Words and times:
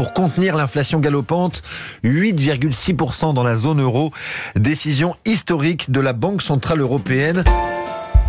Pour 0.00 0.14
contenir 0.14 0.56
l'inflation 0.56 0.98
galopante, 0.98 1.62
8,6% 2.04 3.34
dans 3.34 3.42
la 3.42 3.54
zone 3.54 3.82
euro, 3.82 4.12
décision 4.56 5.14
historique 5.26 5.90
de 5.90 6.00
la 6.00 6.14
Banque 6.14 6.40
Centrale 6.40 6.80
Européenne. 6.80 7.44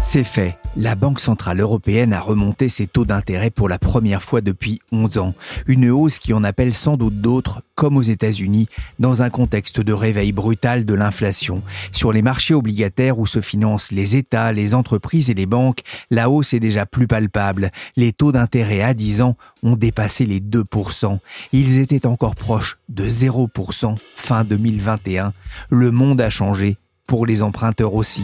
C'est 0.03 0.23
fait. 0.23 0.57
La 0.75 0.95
Banque 0.95 1.19
Centrale 1.19 1.59
Européenne 1.59 2.11
a 2.11 2.19
remonté 2.19 2.69
ses 2.69 2.87
taux 2.87 3.05
d'intérêt 3.05 3.49
pour 3.49 3.69
la 3.69 3.77
première 3.77 4.23
fois 4.23 4.41
depuis 4.41 4.81
11 4.91 5.17
ans. 5.19 5.33
Une 5.67 5.89
hausse 5.89 6.17
qui 6.17 6.33
en 6.33 6.43
appelle 6.43 6.73
sans 6.73 6.97
doute 6.97 7.21
d'autres, 7.21 7.61
comme 7.75 7.97
aux 7.97 8.01
États-Unis, 8.01 8.67
dans 8.99 9.21
un 9.21 9.29
contexte 9.29 9.79
de 9.79 9.93
réveil 9.93 10.31
brutal 10.31 10.85
de 10.85 10.93
l'inflation. 10.93 11.61
Sur 11.91 12.11
les 12.11 12.21
marchés 12.21 12.53
obligataires 12.53 13.19
où 13.19 13.27
se 13.27 13.41
financent 13.41 13.91
les 13.91 14.15
États, 14.15 14.51
les 14.51 14.73
entreprises 14.73 15.29
et 15.29 15.33
les 15.33 15.45
banques, 15.45 15.81
la 16.09 16.29
hausse 16.29 16.53
est 16.53 16.59
déjà 16.59 16.85
plus 16.85 17.07
palpable. 17.07 17.69
Les 17.95 18.11
taux 18.11 18.31
d'intérêt 18.31 18.81
à 18.81 18.93
10 18.93 19.21
ans 19.21 19.37
ont 19.63 19.75
dépassé 19.75 20.25
les 20.25 20.39
2%. 20.39 21.19
Ils 21.53 21.77
étaient 21.77 22.05
encore 22.05 22.35
proches 22.35 22.79
de 22.89 23.07
0% 23.07 23.95
fin 24.15 24.43
2021. 24.43 25.33
Le 25.69 25.91
monde 25.91 26.21
a 26.21 26.29
changé, 26.29 26.77
pour 27.07 27.25
les 27.25 27.41
emprunteurs 27.41 27.93
aussi. 27.93 28.23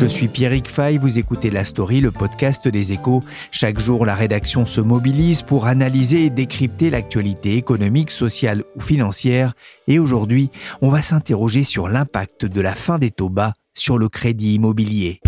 Je 0.00 0.06
suis 0.06 0.28
Pierrick 0.28 0.66
Fay, 0.66 0.96
vous 0.96 1.18
écoutez 1.18 1.50
La 1.50 1.62
Story, 1.62 2.00
le 2.00 2.10
podcast 2.10 2.66
des 2.66 2.92
échos. 2.92 3.22
Chaque 3.50 3.78
jour, 3.78 4.06
la 4.06 4.14
rédaction 4.14 4.64
se 4.64 4.80
mobilise 4.80 5.42
pour 5.42 5.66
analyser 5.66 6.24
et 6.24 6.30
décrypter 6.30 6.88
l'actualité 6.88 7.56
économique, 7.56 8.10
sociale 8.10 8.64
ou 8.76 8.80
financière. 8.80 9.52
Et 9.88 9.98
aujourd'hui, 9.98 10.48
on 10.80 10.88
va 10.88 11.02
s'interroger 11.02 11.64
sur 11.64 11.90
l'impact 11.90 12.46
de 12.46 12.62
la 12.62 12.74
fin 12.74 12.98
des 12.98 13.10
taux 13.10 13.28
bas 13.28 13.52
sur 13.74 13.98
le 13.98 14.08
crédit 14.08 14.54
immobilier. 14.54 15.20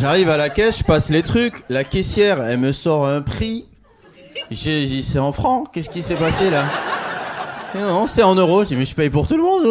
J'arrive 0.00 0.30
à 0.30 0.38
la 0.38 0.48
caisse, 0.48 0.78
je 0.78 0.84
passe 0.84 1.10
les 1.10 1.22
trucs, 1.22 1.64
la 1.68 1.84
caissière, 1.84 2.42
elle 2.42 2.60
me 2.60 2.72
sort 2.72 3.06
un 3.06 3.20
prix. 3.20 3.66
J'ai 4.50 5.02
c'est 5.02 5.18
en 5.18 5.32
francs, 5.32 5.68
qu'est-ce 5.70 5.90
qui 5.90 6.02
s'est 6.02 6.16
passé 6.16 6.48
là? 6.48 6.64
Non, 7.74 8.06
c'est 8.06 8.22
en 8.22 8.36
euros. 8.36 8.64
Mais 8.70 8.86
je 8.86 8.94
paye 8.94 9.10
pour 9.10 9.28
tout 9.28 9.36
le 9.36 9.42
monde 9.42 9.64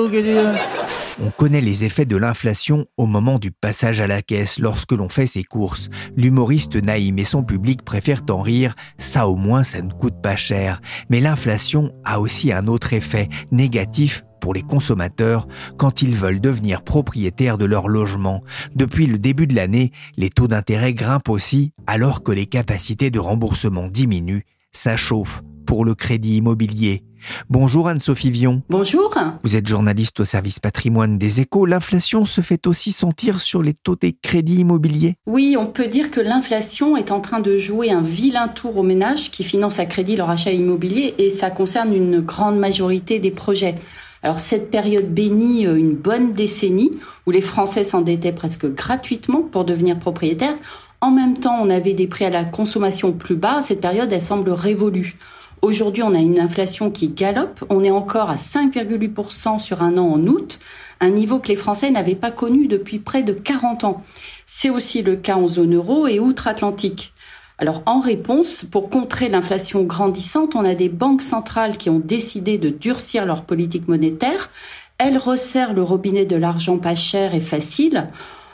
on 1.19 1.29
connaît 1.29 1.61
les 1.61 1.83
effets 1.83 2.05
de 2.05 2.17
l'inflation 2.17 2.85
au 2.97 3.05
moment 3.05 3.39
du 3.39 3.51
passage 3.51 3.99
à 3.99 4.07
la 4.07 4.21
caisse 4.21 4.59
lorsque 4.59 4.91
l'on 4.91 5.09
fait 5.09 5.27
ses 5.27 5.43
courses. 5.43 5.89
L'humoriste 6.15 6.75
Naïm 6.75 7.19
et 7.19 7.25
son 7.25 7.43
public 7.43 7.83
préfèrent 7.83 8.23
en 8.29 8.41
rire, 8.41 8.75
ça 8.97 9.27
au 9.27 9.35
moins 9.35 9.63
ça 9.63 9.81
ne 9.81 9.91
coûte 9.91 10.21
pas 10.21 10.35
cher. 10.35 10.81
Mais 11.09 11.21
l'inflation 11.21 11.93
a 12.03 12.19
aussi 12.19 12.51
un 12.51 12.67
autre 12.67 12.93
effet 12.93 13.29
négatif 13.51 14.23
pour 14.41 14.53
les 14.53 14.61
consommateurs 14.61 15.47
quand 15.77 16.01
ils 16.01 16.15
veulent 16.15 16.41
devenir 16.41 16.83
propriétaires 16.83 17.57
de 17.57 17.65
leur 17.65 17.87
logement. 17.87 18.43
Depuis 18.75 19.07
le 19.07 19.17
début 19.17 19.47
de 19.47 19.55
l'année, 19.55 19.91
les 20.17 20.29
taux 20.29 20.47
d'intérêt 20.47 20.93
grimpent 20.93 21.29
aussi 21.29 21.71
alors 21.87 22.23
que 22.23 22.31
les 22.31 22.45
capacités 22.45 23.09
de 23.09 23.19
remboursement 23.19 23.87
diminuent. 23.87 24.45
Ça 24.71 24.97
chauffe 24.97 25.41
pour 25.65 25.83
le 25.83 25.95
crédit 25.95 26.37
immobilier. 26.37 27.03
Bonjour 27.49 27.87
Anne-Sophie 27.87 28.31
Vion. 28.31 28.61
Bonjour. 28.69 29.13
Vous 29.43 29.55
êtes 29.55 29.67
journaliste 29.67 30.19
au 30.19 30.25
service 30.25 30.59
patrimoine 30.59 31.17
des 31.17 31.41
échos. 31.41 31.65
L'inflation 31.65 32.25
se 32.25 32.41
fait 32.41 32.67
aussi 32.67 32.91
sentir 32.91 33.41
sur 33.41 33.61
les 33.61 33.73
taux 33.73 33.95
des 33.95 34.13
crédits 34.13 34.59
immobiliers 34.59 35.15
Oui, 35.25 35.55
on 35.59 35.67
peut 35.67 35.87
dire 35.87 36.11
que 36.11 36.19
l'inflation 36.19 36.97
est 36.97 37.11
en 37.11 37.21
train 37.21 37.39
de 37.39 37.57
jouer 37.57 37.91
un 37.91 38.01
vilain 38.01 38.47
tour 38.47 38.77
aux 38.77 38.83
ménages 38.83 39.31
qui 39.31 39.43
financent 39.43 39.79
à 39.79 39.85
crédit 39.85 40.15
leur 40.15 40.29
achat 40.29 40.51
immobilier 40.51 41.15
et 41.17 41.29
ça 41.29 41.49
concerne 41.49 41.93
une 41.93 42.21
grande 42.21 42.57
majorité 42.57 43.19
des 43.19 43.31
projets. 43.31 43.75
Alors 44.23 44.39
cette 44.39 44.71
période 44.71 45.13
bénie 45.13 45.67
euh, 45.67 45.75
une 45.75 45.93
bonne 45.93 46.31
décennie 46.31 46.91
où 47.27 47.31
les 47.31 47.41
Français 47.41 47.83
s'endettaient 47.83 48.31
presque 48.31 48.65
gratuitement 48.65 49.41
pour 49.41 49.65
devenir 49.65 49.99
propriétaires. 49.99 50.55
En 51.01 51.11
même 51.11 51.37
temps, 51.37 51.59
on 51.61 51.69
avait 51.69 51.93
des 51.93 52.07
prix 52.07 52.25
à 52.25 52.31
la 52.31 52.45
consommation 52.45 53.11
plus 53.11 53.35
bas. 53.35 53.61
Cette 53.61 53.81
période, 53.81 54.11
elle 54.11 54.21
semble 54.21 54.49
révolue. 54.49 55.17
Aujourd'hui, 55.61 56.03
on 56.03 56.13
a 56.13 56.19
une 56.19 56.39
inflation 56.39 56.91
qui 56.91 57.07
galope. 57.07 57.63
On 57.69 57.83
est 57.83 57.91
encore 57.91 58.29
à 58.29 58.35
5,8% 58.35 59.59
sur 59.59 59.81
un 59.81 59.97
an 59.97 60.07
en 60.07 60.27
août, 60.27 60.59
un 60.99 61.09
niveau 61.09 61.39
que 61.39 61.47
les 61.47 61.55
Français 61.55 61.91
n'avaient 61.91 62.15
pas 62.15 62.31
connu 62.31 62.67
depuis 62.67 62.99
près 62.99 63.23
de 63.23 63.33
40 63.33 63.83
ans. 63.83 64.03
C'est 64.45 64.69
aussi 64.69 65.01
le 65.01 65.15
cas 65.15 65.35
en 65.35 65.47
zone 65.47 65.75
euro 65.75 66.07
et 66.07 66.19
outre-Atlantique. 66.19 67.13
Alors 67.57 67.83
en 67.85 67.99
réponse, 68.01 68.65
pour 68.69 68.89
contrer 68.89 69.29
l'inflation 69.29 69.83
grandissante, 69.83 70.55
on 70.55 70.65
a 70.65 70.75
des 70.75 70.89
banques 70.89 71.21
centrales 71.21 71.77
qui 71.77 71.89
ont 71.89 71.99
décidé 71.99 72.57
de 72.57 72.69
durcir 72.69 73.25
leur 73.25 73.43
politique 73.43 73.87
monétaire. 73.87 74.49
Elles 74.97 75.17
resserrent 75.17 75.73
le 75.73 75.83
robinet 75.83 76.25
de 76.25 76.35
l'argent 76.35 76.77
pas 76.77 76.95
cher 76.95 77.33
et 77.33 77.41
facile. 77.41 78.07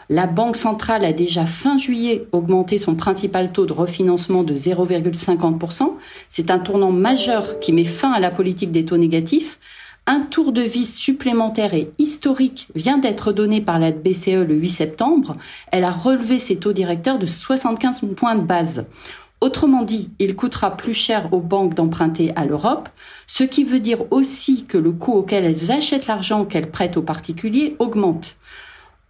La 0.09 0.27
Banque 0.27 0.57
centrale 0.57 1.05
a 1.05 1.13
déjà 1.13 1.45
fin 1.45 1.77
juillet 1.77 2.27
augmenté 2.31 2.77
son 2.77 2.95
principal 2.95 3.51
taux 3.51 3.65
de 3.65 3.73
refinancement 3.73 4.43
de 4.43 4.55
0,50%. 4.55 5.93
C'est 6.29 6.51
un 6.51 6.59
tournant 6.59 6.91
majeur 6.91 7.59
qui 7.59 7.71
met 7.71 7.85
fin 7.85 8.11
à 8.11 8.19
la 8.19 8.31
politique 8.31 8.71
des 8.71 8.85
taux 8.85 8.97
négatifs. 8.97 9.59
Un 10.07 10.21
tour 10.21 10.51
de 10.51 10.61
vis 10.61 10.93
supplémentaire 10.93 11.73
et 11.73 11.91
historique 11.99 12.67
vient 12.75 12.97
d'être 12.97 13.31
donné 13.31 13.61
par 13.61 13.79
la 13.79 13.91
BCE 13.91 14.45
le 14.47 14.55
8 14.55 14.69
septembre. 14.69 15.37
Elle 15.71 15.83
a 15.83 15.91
relevé 15.91 16.39
ses 16.39 16.57
taux 16.57 16.73
directeurs 16.73 17.19
de 17.19 17.27
75 17.27 18.01
points 18.15 18.35
de 18.35 18.41
base. 18.41 18.85
Autrement 19.41 19.81
dit, 19.81 20.09
il 20.19 20.35
coûtera 20.35 20.77
plus 20.77 20.93
cher 20.93 21.33
aux 21.33 21.39
banques 21.39 21.73
d'emprunter 21.73 22.31
à 22.35 22.45
l'Europe, 22.45 22.89
ce 23.25 23.43
qui 23.43 23.63
veut 23.63 23.79
dire 23.79 24.11
aussi 24.11 24.65
que 24.65 24.77
le 24.77 24.91
coût 24.91 25.13
auquel 25.13 25.45
elles 25.45 25.71
achètent 25.71 26.05
l'argent 26.07 26.45
qu'elles 26.45 26.69
prêtent 26.69 26.97
aux 26.97 27.01
particuliers 27.01 27.75
augmente. 27.79 28.37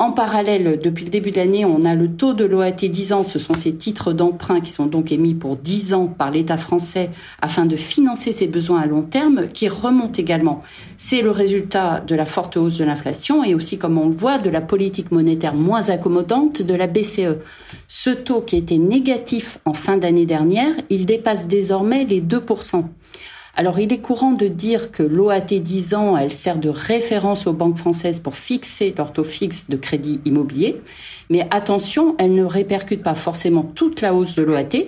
En 0.02 0.12
parallèle, 0.12 0.80
depuis 0.84 1.06
le 1.06 1.12
début 1.12 1.30
de 1.30 1.36
l'année, 1.36 1.64
on 1.64 1.86
a 1.86 1.94
le 1.94 2.10
taux 2.10 2.34
de 2.34 2.44
l'OAT 2.44 2.72
10 2.72 3.14
ans. 3.14 3.24
Ce 3.24 3.38
sont 3.38 3.54
ces 3.54 3.76
titres 3.76 4.14
d'emprunt 4.14 4.60
qui 4.60 4.72
sont 4.72 4.88
donc 4.88 5.12
émis 5.12 5.36
pour 5.36 5.58
10 5.58 5.94
ans 5.94 6.08
par 6.08 6.32
l'État 6.32 6.58
français 6.58 7.12
afin 7.40 7.68
de 7.68 7.76
financer 7.76 8.32
ses 8.32 8.48
besoins 8.48 8.82
à 8.82 8.88
long 8.88 9.04
terme 9.04 9.48
qui 9.50 9.70
remontent 9.70 10.20
également. 10.20 10.64
C'est 10.98 11.22
le 11.22 11.30
résultat 11.30 12.00
de 12.00 12.16
la 12.16 12.26
forte 12.26 12.58
hausse 12.58 12.80
de 12.80 12.84
l'inflation 12.84 13.44
et 13.44 13.54
aussi, 13.54 13.78
comme 13.78 14.00
on 14.00 14.08
le 14.08 14.16
voit, 14.16 14.40
de 14.40 14.50
la 14.50 14.62
politique 14.62 15.12
monétaire 15.12 15.54
moins 15.54 15.92
accommodante 15.92 16.64
de 16.64 16.74
la 16.74 16.88
BCE. 16.88 17.38
Ce 17.88 18.10
taux 18.10 18.42
qui 18.42 18.58
était 18.58 18.80
négatif 18.80 19.60
en 19.66 19.74
fin 19.74 19.98
d'année 19.98 20.26
dernière, 20.26 20.74
il 20.90 21.06
dépasse 21.06 21.46
désormais 21.46 22.06
les 22.06 22.22
2%. 22.22 22.86
Alors, 23.56 23.80
il 23.80 23.92
est 23.92 24.00
courant 24.00 24.32
de 24.32 24.48
dire 24.48 24.92
que 24.92 25.04
l'OAT 25.04 25.60
10 25.60 25.94
ans, 25.94 26.18
elle 26.18 26.32
sert 26.32 26.58
de 26.58 26.70
référence 26.70 27.48
aux 27.48 27.54
banques 27.54 27.78
françaises 27.78 28.20
pour 28.20 28.38
fixer 28.38 28.94
leur 28.98 29.12
taux 29.12 29.26
fixe 29.26 29.70
de 29.70 29.76
crédit 29.76 30.22
immobilier. 30.24 30.82
Mais 31.30 31.48
attention, 31.52 32.16
elle 32.18 32.34
ne 32.34 32.46
répercute 32.46 33.04
pas 33.04 33.16
forcément 33.16 33.64
toute 33.64 34.02
la 34.02 34.14
hausse 34.14 34.36
de 34.36 34.44
l'OAT. 34.44 34.86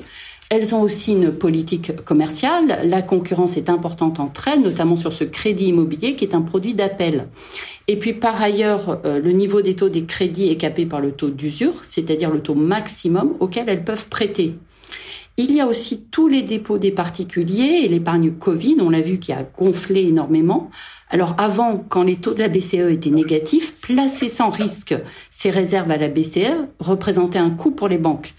Elles 0.50 0.76
ont 0.76 0.82
aussi 0.82 1.14
une 1.14 1.32
politique 1.32 2.04
commerciale. 2.06 2.80
La 2.86 3.02
concurrence 3.02 3.58
est 3.58 3.70
importante 3.70 4.20
entre 4.20 4.48
elles, 4.48 4.62
notamment 4.62 4.96
sur 4.96 5.12
ce 5.12 5.24
crédit 5.24 5.68
immobilier 5.68 6.16
qui 6.16 6.26
est 6.26 6.36
un 6.36 6.42
produit 6.42 6.74
d'appel. 6.74 7.28
Et 7.88 7.98
puis 7.98 8.14
par 8.14 8.42
ailleurs, 8.42 9.02
euh, 9.06 9.20
le 9.20 9.32
niveau 9.32 9.62
des 9.62 9.76
taux 9.76 9.90
des 9.90 10.06
crédits 10.06 10.50
est 10.50 10.58
capé 10.58 10.86
par 10.86 11.02
le 11.02 11.12
taux 11.12 11.30
d'usure, 11.30 11.84
c'est-à-dire 11.84 12.32
le 12.32 12.42
taux 12.42 12.56
maximum 12.56 13.34
auquel 13.40 13.68
elles 13.68 13.84
peuvent 13.84 14.08
prêter. 14.08 14.56
Il 15.36 15.52
y 15.52 15.62
a 15.62 15.66
aussi 15.66 16.06
tous 16.12 16.28
les 16.28 16.44
dépôts 16.44 16.78
des 16.78 16.92
particuliers 16.92 17.82
et 17.84 17.88
l'épargne 17.88 18.34
Covid, 18.34 18.78
on 18.82 18.92
l'a 18.92 19.02
vu 19.02 19.18
qui 19.18 19.34
a 19.34 19.42
gonflé 19.42 20.04
énormément. 20.04 20.70
Alors 21.10 21.34
avant, 21.40 21.84
quand 21.90 22.04
les 22.04 22.18
taux 22.18 22.36
de 22.36 22.40
la 22.40 22.50
BCE 22.50 22.92
étaient 22.92 23.10
négatifs, 23.10 23.82
placer 23.82 24.30
sans 24.30 24.52
risque 24.52 24.94
ces 25.32 25.50
réserves 25.50 25.90
à 25.90 25.98
la 25.98 26.08
BCE 26.08 26.68
représentait 26.78 27.40
un 27.40 27.50
coût 27.50 27.72
pour 27.72 27.88
les 27.88 27.98
banques. 27.98 28.36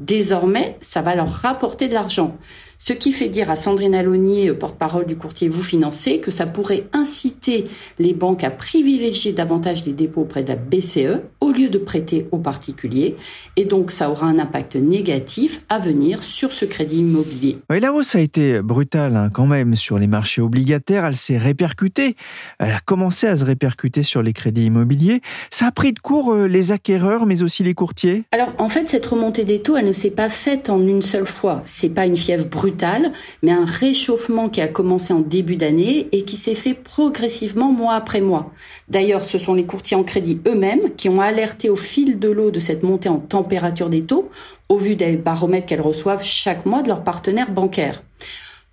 Désormais, 0.00 0.78
ça 0.80 1.02
va 1.02 1.14
leur 1.14 1.30
rapporter 1.30 1.86
de 1.86 1.94
l'argent. 1.94 2.38
Ce 2.80 2.92
qui 2.92 3.10
fait 3.10 3.28
dire 3.28 3.50
à 3.50 3.56
Sandrine 3.56 3.96
Alonier, 3.96 4.52
porte-parole 4.52 5.04
du 5.04 5.16
courtier 5.16 5.48
Vous 5.48 5.64
Financez, 5.64 6.20
que 6.20 6.30
ça 6.30 6.46
pourrait 6.46 6.84
inciter 6.92 7.64
les 7.98 8.14
banques 8.14 8.44
à 8.44 8.50
privilégier 8.50 9.32
davantage 9.32 9.84
les 9.84 9.92
dépôts 9.92 10.20
auprès 10.20 10.44
de 10.44 10.48
la 10.48 10.54
BCE 10.54 11.20
au 11.40 11.50
lieu 11.50 11.70
de 11.70 11.78
prêter 11.78 12.28
aux 12.30 12.38
particuliers. 12.38 13.16
Et 13.56 13.64
donc, 13.64 13.90
ça 13.90 14.10
aura 14.10 14.26
un 14.26 14.38
impact 14.38 14.76
négatif 14.76 15.62
à 15.68 15.80
venir 15.80 16.22
sur 16.22 16.52
ce 16.52 16.64
crédit 16.64 17.00
immobilier. 17.00 17.58
Oui, 17.68 17.80
la 17.80 17.92
hausse 17.92 18.14
a 18.14 18.20
été 18.20 18.62
brutale 18.62 19.16
hein, 19.16 19.28
quand 19.32 19.46
même 19.46 19.74
sur 19.74 19.98
les 19.98 20.06
marchés 20.06 20.40
obligataires. 20.40 21.04
Elle 21.04 21.16
s'est 21.16 21.36
répercutée. 21.36 22.14
Elle 22.60 22.70
a 22.70 22.80
commencé 22.80 23.26
à 23.26 23.36
se 23.36 23.44
répercuter 23.44 24.04
sur 24.04 24.22
les 24.22 24.32
crédits 24.32 24.66
immobiliers. 24.66 25.20
Ça 25.50 25.66
a 25.66 25.72
pris 25.72 25.92
de 25.92 25.98
court 25.98 26.32
euh, 26.32 26.46
les 26.46 26.70
acquéreurs, 26.70 27.26
mais 27.26 27.42
aussi 27.42 27.64
les 27.64 27.74
courtiers? 27.74 28.22
Alors, 28.30 28.52
en 28.58 28.68
fait, 28.68 28.88
cette 28.88 29.06
remontée 29.06 29.44
des 29.44 29.62
taux, 29.62 29.76
elle 29.76 29.86
ne 29.86 29.92
s'est 29.92 30.12
pas 30.12 30.28
faite 30.28 30.70
en 30.70 30.80
une 30.80 31.02
seule 31.02 31.26
fois. 31.26 31.60
C'est 31.64 31.88
pas 31.88 32.06
une 32.06 32.16
fièvre 32.16 32.46
brutale, 32.46 32.67
mais 33.42 33.52
un 33.52 33.64
réchauffement 33.64 34.48
qui 34.48 34.60
a 34.60 34.68
commencé 34.68 35.12
en 35.12 35.20
début 35.20 35.56
d'année 35.56 36.08
et 36.12 36.24
qui 36.24 36.36
s'est 36.36 36.54
fait 36.54 36.74
progressivement 36.74 37.72
mois 37.72 37.94
après 37.94 38.20
mois. 38.20 38.52
D'ailleurs, 38.88 39.24
ce 39.24 39.38
sont 39.38 39.54
les 39.54 39.64
courtiers 39.64 39.96
en 39.96 40.04
crédit 40.04 40.40
eux-mêmes 40.46 40.94
qui 40.96 41.08
ont 41.08 41.20
alerté 41.20 41.70
au 41.70 41.76
fil 41.76 42.18
de 42.18 42.28
l'eau 42.28 42.50
de 42.50 42.58
cette 42.58 42.82
montée 42.82 43.08
en 43.08 43.18
température 43.18 43.88
des 43.88 44.02
taux 44.02 44.30
au 44.68 44.76
vu 44.76 44.96
des 44.96 45.16
baromètres 45.16 45.66
qu'elles 45.66 45.80
reçoivent 45.80 46.24
chaque 46.24 46.66
mois 46.66 46.82
de 46.82 46.88
leurs 46.88 47.04
partenaires 47.04 47.50
bancaires. 47.50 48.02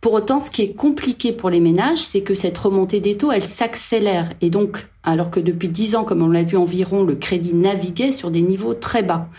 Pour 0.01 0.13
autant, 0.13 0.39
ce 0.39 0.51
qui 0.51 0.61
est 0.61 0.73
compliqué 0.73 1.31
pour 1.31 1.49
les 1.49 1.59
ménages, 1.59 1.97
c'est 1.97 2.21
que 2.21 2.35
cette 2.35 2.57
remontée 2.57 2.99
des 2.99 3.17
taux, 3.17 3.31
elle 3.31 3.41
s'accélère. 3.41 4.29
Et 4.39 4.51
donc, 4.51 4.87
alors 5.03 5.31
que 5.31 5.39
depuis 5.39 5.67
dix 5.67 5.95
ans, 5.95 6.03
comme 6.03 6.21
on 6.21 6.29
l'a 6.29 6.43
vu 6.43 6.57
environ, 6.57 7.03
le 7.03 7.15
crédit 7.15 7.55
naviguait 7.55 8.11
sur 8.11 8.29
des 8.29 8.41
niveaux 8.41 8.75
très 8.75 9.01
bas. 9.01 9.29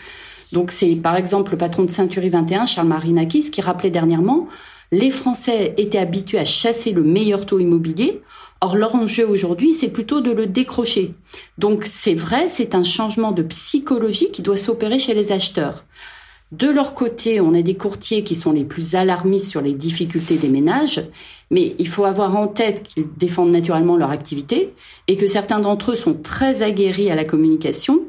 Donc, 0.53 0.71
c'est 0.71 0.95
par 0.95 1.15
exemple 1.15 1.51
le 1.51 1.57
patron 1.57 1.83
de 1.83 1.91
Century 1.91 2.29
21, 2.29 2.65
Charles 2.65 2.87
Marinakis, 2.87 3.51
qui 3.51 3.61
rappelait 3.61 3.89
dernièrement, 3.89 4.47
les 4.91 5.11
Français 5.11 5.73
étaient 5.77 5.97
habitués 5.97 6.39
à 6.39 6.45
chasser 6.45 6.91
le 6.91 7.03
meilleur 7.03 7.45
taux 7.45 7.59
immobilier. 7.59 8.21
Or, 8.61 8.75
leur 8.75 8.95
enjeu 8.95 9.27
aujourd'hui, 9.27 9.73
c'est 9.73 9.89
plutôt 9.89 10.21
de 10.21 10.31
le 10.31 10.47
décrocher. 10.47 11.13
Donc, 11.57 11.85
c'est 11.85 12.15
vrai, 12.15 12.47
c'est 12.49 12.73
un 12.73 12.83
changement 12.83 13.31
de 13.31 13.43
psychologie 13.43 14.31
qui 14.31 14.41
doit 14.41 14.55
s'opérer 14.55 14.97
chez 14.97 15.13
les 15.13 15.31
acheteurs. 15.31 15.83
De 16.53 16.69
leur 16.69 16.93
côté, 16.93 17.41
on 17.41 17.53
a 17.53 17.61
des 17.61 17.75
courtiers 17.75 18.23
qui 18.23 18.33
sont 18.33 18.53
les 18.53 18.63
plus 18.63 18.95
alarmistes 18.95 19.49
sur 19.49 19.61
les 19.61 19.73
difficultés 19.73 20.37
des 20.37 20.47
ménages, 20.47 21.01
mais 21.51 21.75
il 21.77 21.89
faut 21.89 22.05
avoir 22.05 22.37
en 22.37 22.47
tête 22.47 22.83
qu'ils 22.83 23.07
défendent 23.17 23.51
naturellement 23.51 23.97
leur 23.97 24.11
activité 24.11 24.73
et 25.07 25.17
que 25.17 25.27
certains 25.27 25.59
d'entre 25.59 25.91
eux 25.91 25.95
sont 25.95 26.13
très 26.13 26.61
aguerris 26.61 27.11
à 27.11 27.15
la 27.15 27.25
communication. 27.25 27.99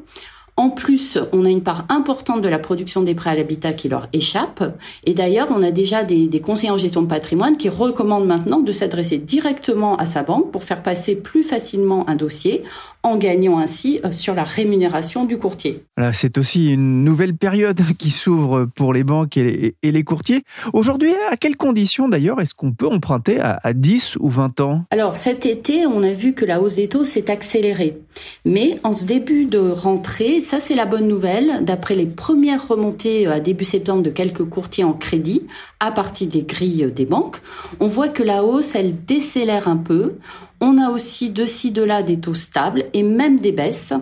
En 0.59 0.69
plus, 0.69 1.17
on 1.31 1.45
a 1.45 1.49
une 1.49 1.63
part 1.63 1.85
importante 1.87 2.41
de 2.41 2.49
la 2.49 2.59
production 2.59 3.01
des 3.01 3.15
prêts 3.15 3.29
à 3.29 3.35
l'habitat 3.35 3.71
qui 3.71 3.87
leur 3.87 4.09
échappe. 4.11 4.61
Et 5.05 5.13
d'ailleurs, 5.13 5.47
on 5.55 5.63
a 5.63 5.71
déjà 5.71 6.03
des, 6.03 6.27
des, 6.27 6.41
conseillers 6.41 6.69
en 6.69 6.77
gestion 6.77 7.01
de 7.01 7.07
patrimoine 7.07 7.55
qui 7.55 7.69
recommandent 7.69 8.27
maintenant 8.27 8.59
de 8.59 8.73
s'adresser 8.73 9.19
directement 9.19 9.95
à 9.95 10.05
sa 10.05 10.21
banque 10.21 10.51
pour 10.51 10.65
faire 10.65 10.83
passer 10.83 11.15
plus 11.15 11.43
facilement 11.43 12.09
un 12.09 12.17
dossier 12.17 12.63
en 13.03 13.17
gagnant 13.17 13.59
ainsi 13.59 14.01
euh, 14.03 14.11
sur 14.11 14.35
la 14.35 14.43
rémunération 14.43 15.23
du 15.25 15.37
courtier. 15.37 15.83
c'est 16.11 16.37
aussi 16.37 16.73
une 16.73 17.03
nouvelle 17.03 17.35
période 17.35 17.79
qui 17.97 18.11
s'ouvre 18.11 18.65
pour 18.75 18.93
les 18.93 19.03
banques 19.03 19.37
et 19.37 19.75
les, 19.81 20.03
courtiers. 20.03 20.43
Aujourd'hui, 20.73 21.13
à 21.31 21.37
quelles 21.37 21.57
conditions 21.57 22.09
d'ailleurs 22.09 22.41
est-ce 22.41 22.53
qu'on 22.53 22.71
peut 22.71 22.87
emprunter 22.87 23.39
à, 23.39 23.59
à 23.63 23.73
10 23.73 24.17
ou 24.19 24.29
20 24.29 24.59
ans? 24.59 24.83
Alors 24.91 25.15
cet 25.15 25.45
été, 25.45 25.85
on 25.85 26.03
a 26.03 26.11
vu 26.11 26.33
que 26.33 26.45
la 26.45 26.61
hausse 26.61 26.75
des 26.75 26.89
taux 26.89 27.03
s'est 27.03 27.31
accélérée. 27.31 27.97
Mais 28.43 28.79
en 28.83 28.93
ce 28.93 29.05
début 29.05 29.45
de 29.45 29.59
rentrée, 29.59 30.41
ça 30.49 30.59
c'est 30.59 30.73
la 30.73 30.87
bonne 30.87 31.07
nouvelle, 31.07 31.63
d'après 31.63 31.93
les 31.93 32.07
premières 32.07 32.67
remontées 32.67 33.27
euh, 33.27 33.33
à 33.33 33.39
début 33.39 33.65
septembre 33.65 34.01
de 34.01 34.09
quelques 34.09 34.43
courtiers 34.43 34.83
en 34.83 34.93
crédit 34.93 35.45
à 35.79 35.91
partir 35.91 36.27
des 36.27 36.41
grilles 36.41 36.91
des 36.91 37.05
banques, 37.05 37.39
on 37.79 37.85
voit 37.85 38.07
que 38.07 38.23
la 38.23 38.43
hausse, 38.43 38.73
elle 38.73 39.05
décélère 39.05 39.67
un 39.67 39.77
peu. 39.77 40.15
On 40.61 40.77
a 40.77 40.89
aussi 40.89 41.29
de 41.29 41.45
ci, 41.45 41.71
de 41.71 41.81
là 41.81 42.03
des 42.03 42.19
taux 42.19 42.33
stables 42.33 42.85
et 42.93 43.01
même 43.01 43.39
des 43.39 43.53
baisses. 43.53 43.93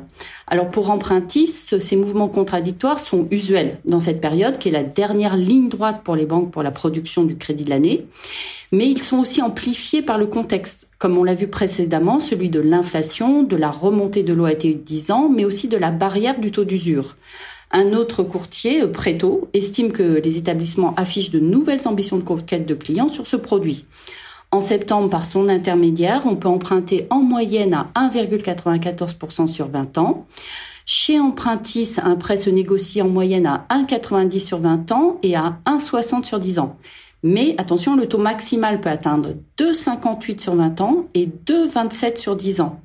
Alors 0.48 0.72
pour 0.72 0.90
empruntistes, 0.90 1.78
ces 1.78 1.96
mouvements 1.96 2.30
contradictoires 2.30 3.00
sont 3.00 3.28
usuels 3.30 3.78
dans 3.86 4.00
cette 4.00 4.22
période 4.22 4.58
qui 4.58 4.70
est 4.70 4.72
la 4.72 4.84
dernière 4.84 5.38
ligne 5.38 5.70
droite 5.70 6.02
pour 6.04 6.16
les 6.16 6.26
banques 6.26 6.52
pour 6.52 6.64
la 6.64 6.72
production 6.72 7.26
du 7.26 7.38
crédit 7.38 7.64
de 7.64 7.70
l'année. 7.70 8.08
Mais 8.72 8.90
ils 8.90 9.04
sont 9.04 9.20
aussi 9.20 9.42
amplifiés 9.42 10.02
par 10.02 10.18
le 10.18 10.26
contexte, 10.26 10.88
comme 10.98 11.18
on 11.18 11.24
l'a 11.24 11.36
vu 11.36 11.48
précédemment, 11.48 12.20
celui 12.20 12.50
de 12.50 12.60
l'inflation, 12.60 13.44
de 13.44 13.56
la 13.56 13.70
remontée 13.70 14.24
de 14.24 14.34
l'OAT 14.34 14.56
de 14.56 14.74
10 14.74 15.12
ans, 15.12 15.30
mais 15.30 15.46
aussi 15.46 15.68
de 15.68 15.78
la 15.78 15.92
barrière 15.92 16.40
du 16.40 16.52
taux 16.52 16.66
d'usure. 16.66 17.18
Un 17.72 17.94
autre 17.94 18.24
courtier, 18.24 18.88
Préto, 18.88 19.50
estime 19.54 19.92
que 19.92 20.22
les 20.24 20.38
établissements 20.38 20.96
affichent 20.96 21.32
de 21.32 21.40
nouvelles 21.40 21.88
ambitions 21.88 22.18
de 22.18 22.24
conquête 22.24 22.66
de 22.66 22.74
clients 22.74 23.10
sur 23.10 23.28
ce 23.28 23.36
produit. 23.36 23.86
En 24.52 24.62
septembre, 24.62 25.10
par 25.10 25.26
son 25.26 25.50
intermédiaire, 25.50 26.22
on 26.26 26.36
peut 26.36 26.48
emprunter 26.48 27.06
en 27.10 27.20
moyenne 27.20 27.74
à 27.74 27.88
1,94% 27.96 29.48
sur 29.48 29.68
20 29.68 29.98
ans. 29.98 30.26
Chez 30.86 31.20
Empruntis, 31.20 31.98
un 32.02 32.16
prêt 32.16 32.38
se 32.38 32.50
négocie 32.50 33.02
en 33.02 33.10
moyenne 33.10 33.46
à 33.46 33.66
1,90 33.70 34.40
sur 34.40 34.60
20 34.60 34.92
ans 34.94 35.20
et 35.22 35.36
à 35.36 35.60
1,60 35.66 36.24
sur 36.24 36.40
10 36.40 36.60
ans. 36.60 36.78
Mais 37.24 37.56
attention, 37.58 37.98
le 37.98 38.08
taux 38.08 38.20
maximal 38.20 38.80
peut 38.80 38.90
atteindre 38.90 39.34
2,58 39.58 40.40
sur 40.40 40.56
20 40.56 40.80
ans 40.80 41.06
et 41.14 41.28
2,27 41.28 42.18
sur 42.18 42.38
10 42.38 42.62
ans. 42.62 42.80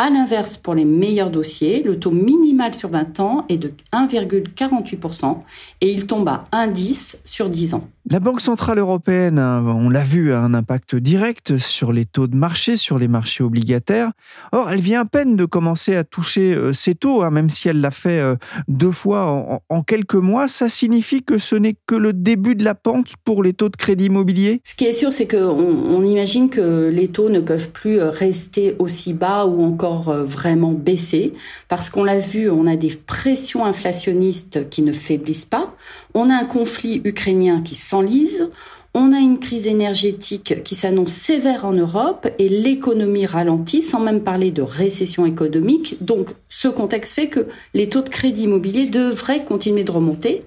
À 0.00 0.10
l'inverse, 0.10 0.56
pour 0.56 0.76
les 0.76 0.84
meilleurs 0.84 1.30
dossiers, 1.30 1.82
le 1.82 1.98
taux 1.98 2.12
minimal 2.12 2.72
sur 2.72 2.88
20 2.88 3.18
ans 3.18 3.44
est 3.48 3.58
de 3.58 3.72
1,48% 3.92 5.38
et 5.80 5.90
il 5.90 6.06
tombe 6.06 6.28
à 6.28 6.44
1,10 6.52 7.16
sur 7.24 7.48
10 7.48 7.74
ans. 7.74 7.88
La 8.10 8.20
Banque 8.20 8.40
Centrale 8.40 8.78
Européenne, 8.78 9.38
hein, 9.38 9.62
on 9.66 9.90
l'a 9.90 10.02
vu, 10.02 10.32
a 10.32 10.40
un 10.40 10.54
impact 10.54 10.96
direct 10.96 11.58
sur 11.58 11.92
les 11.92 12.06
taux 12.06 12.26
de 12.26 12.36
marché, 12.36 12.76
sur 12.76 12.98
les 12.98 13.08
marchés 13.08 13.44
obligataires. 13.44 14.12
Or, 14.52 14.70
elle 14.70 14.80
vient 14.80 15.02
à 15.02 15.04
peine 15.04 15.36
de 15.36 15.44
commencer 15.44 15.94
à 15.94 16.04
toucher 16.04 16.54
euh, 16.54 16.72
ces 16.72 16.94
taux, 16.94 17.22
hein, 17.22 17.30
même 17.30 17.50
si 17.50 17.68
elle 17.68 17.82
l'a 17.82 17.90
fait 17.90 18.20
euh, 18.20 18.36
deux 18.66 18.92
fois 18.92 19.60
en, 19.68 19.82
quelques 19.82 20.14
mois. 20.14 20.48
Ça 20.48 20.70
signifie 20.70 21.22
que 21.22 21.36
ce 21.36 21.54
n'est 21.54 21.76
que 21.86 21.94
le 21.94 22.14
début 22.14 22.54
de 22.54 22.64
la 22.64 22.74
pente 22.74 23.08
pour 23.24 23.42
les 23.42 23.52
taux 23.52 23.68
de 23.68 23.76
crédit 23.76 24.06
immobilier? 24.06 24.62
Ce 24.64 24.74
qui 24.74 24.86
est 24.86 24.94
sûr, 24.94 25.12
c'est 25.12 25.28
qu'on 25.28 25.38
on 25.38 26.02
imagine 26.02 26.48
que 26.48 26.88
les 26.88 27.08
taux 27.08 27.28
ne 27.28 27.40
peuvent 27.40 27.70
plus 27.72 28.00
euh, 28.00 28.08
rester 28.08 28.74
aussi 28.78 29.12
bas 29.12 29.44
ou 29.44 29.62
encore 29.62 29.87
vraiment 29.96 30.72
baisser, 30.72 31.32
parce 31.68 31.90
qu'on 31.90 32.04
l'a 32.04 32.18
vu, 32.18 32.50
on 32.50 32.66
a 32.66 32.76
des 32.76 32.90
pressions 32.90 33.64
inflationnistes 33.64 34.68
qui 34.70 34.82
ne 34.82 34.92
faiblissent 34.92 35.44
pas. 35.44 35.74
On 36.14 36.30
a 36.30 36.34
un 36.34 36.44
conflit 36.44 37.00
ukrainien 37.04 37.62
qui 37.62 37.74
s'enlise. 37.74 38.50
On 38.94 39.12
a 39.12 39.18
une 39.18 39.38
crise 39.38 39.66
énergétique 39.66 40.64
qui 40.64 40.74
s'annonce 40.74 41.12
sévère 41.12 41.66
en 41.66 41.72
Europe 41.72 42.26
et 42.38 42.48
l'économie 42.48 43.26
ralentit, 43.26 43.82
sans 43.82 44.00
même 44.00 44.22
parler 44.22 44.50
de 44.50 44.62
récession 44.62 45.26
économique. 45.26 45.98
Donc, 46.00 46.30
ce 46.48 46.68
contexte 46.68 47.14
fait 47.14 47.28
que 47.28 47.46
les 47.74 47.90
taux 47.90 48.00
de 48.00 48.08
crédit 48.08 48.44
immobilier 48.44 48.86
devraient 48.86 49.44
continuer 49.44 49.84
de 49.84 49.92
remonter. 49.92 50.42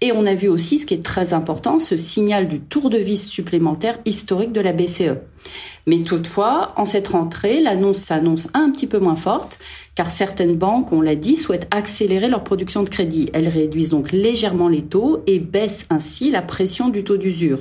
Et 0.00 0.12
on 0.12 0.24
a 0.24 0.34
vu 0.34 0.48
aussi, 0.48 0.78
ce 0.78 0.86
qui 0.86 0.94
est 0.94 1.04
très 1.04 1.34
important, 1.34 1.78
ce 1.78 1.96
signal 1.96 2.48
du 2.48 2.60
tour 2.60 2.88
de 2.88 2.96
vis 2.96 3.28
supplémentaire 3.28 3.98
historique 4.06 4.52
de 4.52 4.60
la 4.60 4.72
BCE. 4.72 5.18
Mais 5.86 6.02
toutefois, 6.02 6.72
en 6.76 6.84
cette 6.84 7.08
rentrée, 7.08 7.60
l'annonce 7.60 7.98
s'annonce 7.98 8.48
un 8.54 8.70
petit 8.70 8.86
peu 8.86 8.98
moins 8.98 9.16
forte, 9.16 9.58
car 9.94 10.10
certaines 10.10 10.56
banques, 10.56 10.92
on 10.92 11.00
l'a 11.00 11.14
dit, 11.14 11.36
souhaitent 11.36 11.68
accélérer 11.70 12.28
leur 12.28 12.44
production 12.44 12.82
de 12.82 12.88
crédit. 12.88 13.28
Elles 13.32 13.48
réduisent 13.48 13.90
donc 13.90 14.12
légèrement 14.12 14.68
les 14.68 14.82
taux 14.82 15.22
et 15.26 15.38
baissent 15.38 15.86
ainsi 15.90 16.30
la 16.30 16.42
pression 16.42 16.88
du 16.88 17.04
taux 17.04 17.16
d'usure 17.16 17.60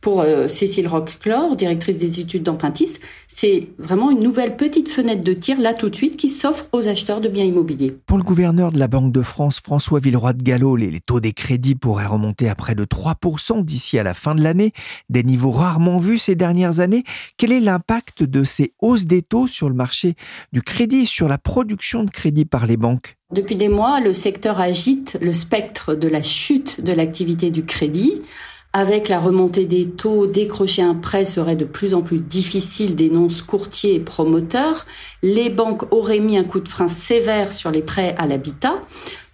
pour 0.00 0.20
euh, 0.20 0.48
Cécile 0.48 0.88
Roqueclore, 0.88 1.56
directrice 1.56 1.98
des 1.98 2.20
études 2.20 2.42
d'Empruntis, 2.42 2.98
c'est 3.28 3.68
vraiment 3.78 4.10
une 4.10 4.20
nouvelle 4.20 4.56
petite 4.56 4.88
fenêtre 4.88 5.22
de 5.22 5.32
tir 5.32 5.60
là 5.60 5.74
tout 5.74 5.88
de 5.90 5.94
suite 5.94 6.16
qui 6.16 6.28
s'offre 6.28 6.66
aux 6.72 6.88
acheteurs 6.88 7.20
de 7.20 7.28
biens 7.28 7.44
immobiliers. 7.44 7.96
Pour 8.06 8.18
le 8.18 8.24
gouverneur 8.24 8.72
de 8.72 8.78
la 8.78 8.88
Banque 8.88 9.12
de 9.12 9.22
France, 9.22 9.60
François 9.60 10.00
Villeroy 10.00 10.32
de 10.32 10.42
Gallo, 10.42 10.76
les 10.76 11.00
taux 11.00 11.20
des 11.20 11.32
crédits 11.32 11.74
pourraient 11.74 12.06
remonter 12.06 12.48
à 12.48 12.54
près 12.54 12.74
de 12.74 12.84
3% 12.84 13.64
d'ici 13.64 13.98
à 13.98 14.02
la 14.02 14.14
fin 14.14 14.34
de 14.34 14.42
l'année, 14.42 14.72
des 15.08 15.22
niveaux 15.22 15.50
rarement 15.50 15.98
vus 15.98 16.18
ces 16.18 16.34
dernières 16.34 16.80
années. 16.80 17.04
Quel 17.36 17.52
est 17.52 17.60
l'impact 17.60 18.22
de 18.22 18.44
ces 18.44 18.72
hausses 18.80 19.06
des 19.06 19.22
taux 19.22 19.46
sur 19.46 19.68
le 19.68 19.74
marché 19.74 20.14
du 20.52 20.62
crédit, 20.62 21.06
sur 21.06 21.28
la 21.28 21.38
production 21.38 22.04
de 22.04 22.10
crédit 22.10 22.44
par 22.44 22.66
les 22.66 22.76
banques? 22.76 23.16
Depuis 23.32 23.54
des 23.54 23.68
mois, 23.68 24.00
le 24.00 24.12
secteur 24.12 24.58
agite 24.58 25.16
le 25.20 25.32
spectre 25.32 25.94
de 25.94 26.08
la 26.08 26.22
chute 26.22 26.80
de 26.80 26.92
l'activité 26.92 27.50
du 27.50 27.64
crédit. 27.64 28.22
Avec 28.72 29.08
la 29.08 29.18
remontée 29.18 29.64
des 29.64 29.90
taux, 29.90 30.28
décrocher 30.28 30.82
un 30.82 30.94
prêt 30.94 31.24
serait 31.24 31.56
de 31.56 31.64
plus 31.64 31.92
en 31.92 32.02
plus 32.02 32.20
difficile, 32.20 32.94
dénoncent 32.94 33.42
courtiers 33.42 33.96
et 33.96 34.00
promoteurs. 34.00 34.86
Les 35.24 35.50
banques 35.50 35.92
auraient 35.92 36.20
mis 36.20 36.38
un 36.38 36.44
coup 36.44 36.60
de 36.60 36.68
frein 36.68 36.86
sévère 36.86 37.52
sur 37.52 37.72
les 37.72 37.82
prêts 37.82 38.14
à 38.16 38.28
l'habitat, 38.28 38.80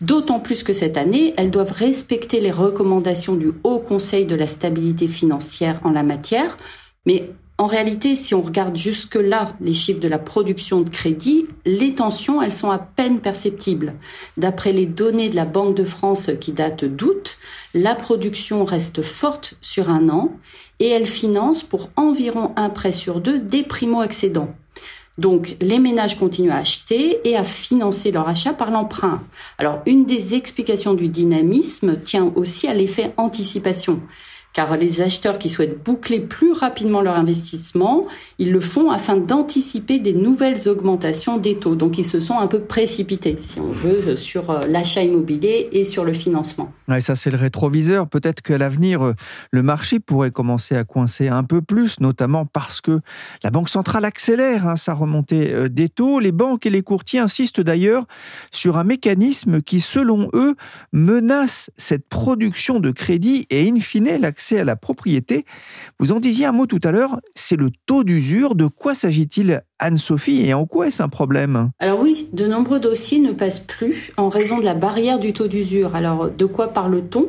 d'autant 0.00 0.40
plus 0.40 0.62
que 0.62 0.72
cette 0.72 0.96
année, 0.96 1.34
elles 1.36 1.50
doivent 1.50 1.72
respecter 1.72 2.40
les 2.40 2.50
recommandations 2.50 3.34
du 3.34 3.52
Haut 3.62 3.78
Conseil 3.78 4.24
de 4.24 4.34
la 4.34 4.46
stabilité 4.46 5.06
financière 5.06 5.80
en 5.84 5.90
la 5.90 6.02
matière. 6.02 6.56
Mais 7.04 7.28
En 7.58 7.66
réalité, 7.66 8.16
si 8.16 8.34
on 8.34 8.42
regarde 8.42 8.76
jusque-là 8.76 9.54
les 9.62 9.72
chiffres 9.72 10.00
de 10.00 10.08
la 10.08 10.18
production 10.18 10.82
de 10.82 10.90
crédit, 10.90 11.46
les 11.64 11.94
tensions, 11.94 12.42
elles 12.42 12.52
sont 12.52 12.70
à 12.70 12.78
peine 12.78 13.20
perceptibles. 13.20 13.94
D'après 14.36 14.72
les 14.72 14.84
données 14.84 15.30
de 15.30 15.36
la 15.36 15.46
Banque 15.46 15.74
de 15.74 15.84
France 15.84 16.30
qui 16.38 16.52
datent 16.52 16.84
d'août, 16.84 17.38
la 17.72 17.94
production 17.94 18.66
reste 18.66 19.00
forte 19.00 19.54
sur 19.62 19.88
un 19.88 20.10
an 20.10 20.32
et 20.80 20.90
elle 20.90 21.06
finance 21.06 21.62
pour 21.62 21.88
environ 21.96 22.52
un 22.56 22.68
prêt 22.68 22.92
sur 22.92 23.20
deux 23.20 23.38
des 23.38 23.62
primo-accédants. 23.62 24.54
Donc, 25.16 25.56
les 25.62 25.78
ménages 25.78 26.18
continuent 26.18 26.50
à 26.50 26.58
acheter 26.58 27.26
et 27.26 27.38
à 27.38 27.44
financer 27.44 28.10
leur 28.10 28.28
achat 28.28 28.52
par 28.52 28.70
l'emprunt. 28.70 29.22
Alors, 29.56 29.80
une 29.86 30.04
des 30.04 30.34
explications 30.34 30.92
du 30.92 31.08
dynamisme 31.08 31.96
tient 31.96 32.30
aussi 32.36 32.68
à 32.68 32.74
l'effet 32.74 33.14
anticipation 33.16 34.02
car 34.56 34.74
les 34.78 35.02
acheteurs 35.02 35.38
qui 35.38 35.50
souhaitent 35.50 35.84
boucler 35.84 36.18
plus 36.18 36.52
rapidement 36.52 37.02
leur 37.02 37.16
investissement, 37.16 38.06
ils 38.38 38.50
le 38.50 38.60
font 38.60 38.90
afin 38.90 39.18
d'anticiper 39.18 39.98
des 39.98 40.14
nouvelles 40.14 40.66
augmentations 40.66 41.36
des 41.36 41.56
taux. 41.56 41.74
Donc 41.74 41.98
ils 41.98 42.06
se 42.06 42.20
sont 42.20 42.38
un 42.38 42.46
peu 42.46 42.60
précipités, 42.60 43.36
si 43.38 43.60
on 43.60 43.70
veut, 43.70 44.16
sur 44.16 44.48
euh, 44.48 44.66
l'achat 44.66 45.02
immobilier 45.02 45.68
et 45.72 45.84
sur 45.84 46.06
le 46.06 46.14
financement. 46.14 46.72
Ouais, 46.88 47.02
ça 47.02 47.16
c'est 47.16 47.30
le 47.30 47.36
rétroviseur. 47.36 48.08
Peut-être 48.08 48.40
qu'à 48.40 48.56
l'avenir, 48.56 49.04
euh, 49.04 49.12
le 49.50 49.62
marché 49.62 50.00
pourrait 50.00 50.30
commencer 50.30 50.74
à 50.74 50.84
coincer 50.84 51.28
un 51.28 51.44
peu 51.44 51.60
plus, 51.60 52.00
notamment 52.00 52.46
parce 52.46 52.80
que 52.80 53.00
la 53.42 53.50
Banque 53.50 53.68
centrale 53.68 54.06
accélère 54.06 54.66
hein, 54.66 54.76
sa 54.76 54.94
remontée 54.94 55.52
euh, 55.52 55.68
des 55.68 55.90
taux. 55.90 56.18
Les 56.18 56.32
banques 56.32 56.64
et 56.64 56.70
les 56.70 56.82
courtiers 56.82 57.20
insistent 57.20 57.60
d'ailleurs 57.60 58.06
sur 58.52 58.78
un 58.78 58.84
mécanisme 58.84 59.60
qui, 59.60 59.82
selon 59.82 60.30
eux, 60.32 60.54
menace 60.94 61.70
cette 61.76 62.08
production 62.08 62.80
de 62.80 62.90
crédit 62.90 63.44
et 63.50 63.68
in 63.68 63.80
fine 63.80 64.16
l'accès 64.18 64.45
à 64.54 64.64
la 64.64 64.76
propriété. 64.76 65.44
Vous 65.98 66.12
en 66.12 66.20
disiez 66.20 66.46
un 66.46 66.52
mot 66.52 66.66
tout 66.66 66.80
à 66.84 66.92
l'heure, 66.92 67.20
c'est 67.34 67.56
le 67.56 67.70
taux 67.86 68.04
d'usure. 68.04 68.54
De 68.54 68.66
quoi 68.66 68.94
s'agit-il, 68.94 69.62
Anne-Sophie, 69.80 70.46
et 70.46 70.54
en 70.54 70.66
quoi 70.66 70.86
est-ce 70.86 71.02
un 71.02 71.08
problème? 71.08 71.70
Alors 71.80 72.00
oui, 72.00 72.28
de 72.32 72.46
nombreux 72.46 72.78
dossiers 72.78 73.18
ne 73.18 73.32
passent 73.32 73.60
plus 73.60 74.12
en 74.16 74.28
raison 74.28 74.58
de 74.58 74.64
la 74.64 74.74
barrière 74.74 75.18
du 75.18 75.32
taux 75.32 75.48
d'usure. 75.48 75.96
Alors 75.96 76.30
de 76.30 76.44
quoi 76.44 76.68
parle-t-on? 76.68 77.26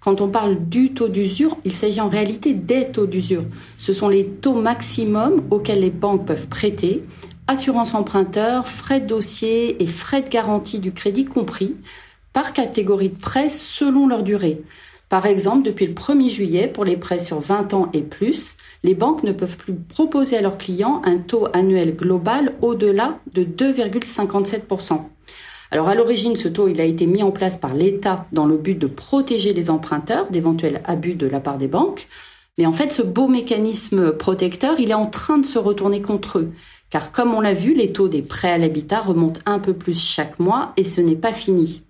Quand 0.00 0.20
on 0.20 0.28
parle 0.28 0.68
du 0.68 0.92
taux 0.92 1.08
d'usure, 1.08 1.56
il 1.64 1.72
s'agit 1.72 2.00
en 2.00 2.08
réalité 2.08 2.54
des 2.54 2.88
taux 2.88 3.06
d'usure. 3.06 3.44
Ce 3.76 3.92
sont 3.92 4.08
les 4.08 4.26
taux 4.26 4.54
maximums 4.54 5.42
auxquels 5.50 5.80
les 5.80 5.90
banques 5.90 6.26
peuvent 6.26 6.46
prêter, 6.46 7.02
assurance 7.48 7.94
emprunteur, 7.94 8.68
frais 8.68 9.00
de 9.00 9.06
dossier 9.06 9.82
et 9.82 9.86
frais 9.86 10.22
de 10.22 10.28
garantie 10.28 10.78
du 10.78 10.92
crédit 10.92 11.24
compris, 11.24 11.74
par 12.32 12.52
catégorie 12.52 13.08
de 13.08 13.16
prêts 13.16 13.48
selon 13.50 14.06
leur 14.06 14.22
durée. 14.22 14.62
Par 15.08 15.24
exemple, 15.24 15.62
depuis 15.62 15.86
le 15.86 15.94
1er 15.94 16.30
juillet, 16.30 16.68
pour 16.68 16.84
les 16.84 16.98
prêts 16.98 17.18
sur 17.18 17.40
20 17.40 17.72
ans 17.72 17.88
et 17.94 18.02
plus, 18.02 18.56
les 18.82 18.94
banques 18.94 19.22
ne 19.22 19.32
peuvent 19.32 19.56
plus 19.56 19.74
proposer 19.74 20.36
à 20.36 20.42
leurs 20.42 20.58
clients 20.58 21.00
un 21.04 21.16
taux 21.16 21.48
annuel 21.54 21.96
global 21.96 22.54
au-delà 22.60 23.18
de 23.32 23.42
2,57%. 23.42 25.00
Alors 25.70 25.88
à 25.88 25.94
l'origine, 25.94 26.36
ce 26.36 26.48
taux 26.48 26.68
il 26.68 26.80
a 26.80 26.84
été 26.84 27.06
mis 27.06 27.22
en 27.22 27.30
place 27.30 27.56
par 27.56 27.74
l'État 27.74 28.26
dans 28.32 28.46
le 28.46 28.56
but 28.56 28.78
de 28.78 28.86
protéger 28.86 29.52
les 29.52 29.70
emprunteurs 29.70 30.30
d'éventuels 30.30 30.82
abus 30.84 31.14
de 31.14 31.26
la 31.26 31.40
part 31.40 31.58
des 31.58 31.68
banques. 31.68 32.08
Mais 32.58 32.66
en 32.66 32.72
fait, 32.72 32.92
ce 32.92 33.02
beau 33.02 33.28
mécanisme 33.28 34.12
protecteur, 34.12 34.80
il 34.80 34.90
est 34.90 34.94
en 34.94 35.06
train 35.06 35.38
de 35.38 35.46
se 35.46 35.58
retourner 35.58 36.02
contre 36.02 36.38
eux. 36.38 36.52
Car 36.90 37.12
comme 37.12 37.34
on 37.34 37.40
l'a 37.40 37.54
vu, 37.54 37.74
les 37.74 37.92
taux 37.92 38.08
des 38.08 38.22
prêts 38.22 38.50
à 38.50 38.58
l'habitat 38.58 39.00
remontent 39.00 39.40
un 39.46 39.58
peu 39.58 39.74
plus 39.74 39.98
chaque 39.98 40.38
mois 40.38 40.72
et 40.76 40.84
ce 40.84 41.00
n'est 41.00 41.16
pas 41.16 41.32
fini. 41.32 41.82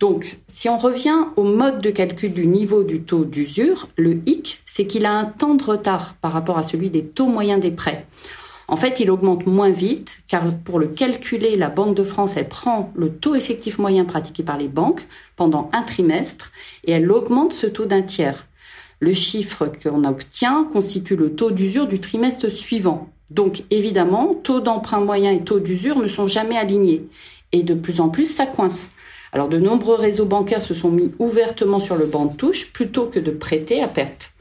Donc, 0.00 0.38
si 0.48 0.68
on 0.68 0.78
revient 0.78 1.26
au 1.36 1.44
mode 1.44 1.80
de 1.80 1.90
calcul 1.90 2.32
du 2.32 2.46
niveau 2.46 2.82
du 2.82 3.02
taux 3.02 3.24
d'usure, 3.24 3.88
le 3.96 4.20
hic, 4.26 4.60
c'est 4.64 4.86
qu'il 4.86 5.06
a 5.06 5.12
un 5.12 5.24
temps 5.24 5.54
de 5.54 5.62
retard 5.62 6.14
par 6.20 6.32
rapport 6.32 6.58
à 6.58 6.62
celui 6.62 6.90
des 6.90 7.04
taux 7.04 7.26
moyens 7.26 7.60
des 7.60 7.70
prêts. 7.70 8.06
En 8.68 8.76
fait, 8.76 9.00
il 9.00 9.10
augmente 9.10 9.46
moins 9.46 9.70
vite, 9.70 10.18
car 10.28 10.44
pour 10.64 10.78
le 10.78 10.86
calculer, 10.86 11.56
la 11.56 11.68
Banque 11.68 11.94
de 11.94 12.04
France, 12.04 12.36
elle 12.36 12.48
prend 12.48 12.90
le 12.96 13.10
taux 13.10 13.34
effectif 13.34 13.78
moyen 13.78 14.04
pratiqué 14.04 14.42
par 14.42 14.56
les 14.56 14.68
banques 14.68 15.06
pendant 15.36 15.68
un 15.72 15.82
trimestre 15.82 16.52
et 16.84 16.92
elle 16.92 17.12
augmente 17.12 17.52
ce 17.52 17.66
taux 17.66 17.86
d'un 17.86 18.02
tiers. 18.02 18.46
Le 18.98 19.12
chiffre 19.12 19.66
qu'on 19.66 20.04
obtient 20.04 20.64
constitue 20.72 21.16
le 21.16 21.34
taux 21.34 21.50
d'usure 21.50 21.86
du 21.86 22.00
trimestre 22.00 22.50
suivant. 22.50 23.10
Donc, 23.30 23.64
évidemment, 23.70 24.34
taux 24.42 24.60
d'emprunt 24.60 25.00
moyen 25.00 25.32
et 25.32 25.42
taux 25.42 25.60
d'usure 25.60 25.98
ne 25.98 26.08
sont 26.08 26.26
jamais 26.26 26.56
alignés. 26.56 27.04
Et 27.52 27.64
de 27.64 27.74
plus 27.74 28.00
en 28.00 28.08
plus, 28.08 28.24
ça 28.24 28.46
coince. 28.46 28.90
Alors 29.32 29.48
de 29.48 29.58
nombreux 29.58 29.96
réseaux 29.96 30.26
bancaires 30.26 30.62
se 30.62 30.74
sont 30.74 30.90
mis 30.90 31.10
ouvertement 31.18 31.80
sur 31.80 31.96
le 31.96 32.06
banc 32.06 32.26
de 32.26 32.36
touche 32.36 32.72
plutôt 32.72 33.06
que 33.06 33.18
de 33.18 33.30
prêter 33.30 33.82
à 33.82 33.88
perte. 33.88 34.32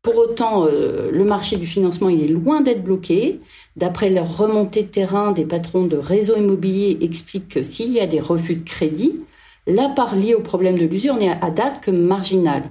Pour 0.00 0.16
autant, 0.16 0.66
euh, 0.66 1.10
le 1.12 1.24
marché 1.24 1.56
du 1.56 1.66
financement 1.66 2.08
est 2.08 2.26
loin 2.26 2.60
d'être 2.60 2.82
bloqué. 2.82 3.38
D'après 3.76 4.10
leur 4.10 4.36
remontée 4.36 4.82
de 4.82 4.88
terrain, 4.88 5.30
des 5.30 5.44
patrons 5.44 5.84
de 5.84 5.96
réseaux 5.96 6.36
immobiliers 6.36 6.98
expliquent 7.02 7.48
que 7.48 7.62
s'il 7.62 7.92
y 7.92 8.00
a 8.00 8.06
des 8.06 8.18
refus 8.18 8.56
de 8.56 8.64
crédit, 8.64 9.20
la 9.68 9.88
part 9.88 10.16
liée 10.16 10.34
au 10.34 10.40
problème 10.40 10.76
de 10.76 10.86
l'usure 10.86 11.16
n'est 11.16 11.38
à 11.40 11.50
date 11.50 11.80
que 11.80 11.92
marginale. 11.92 12.64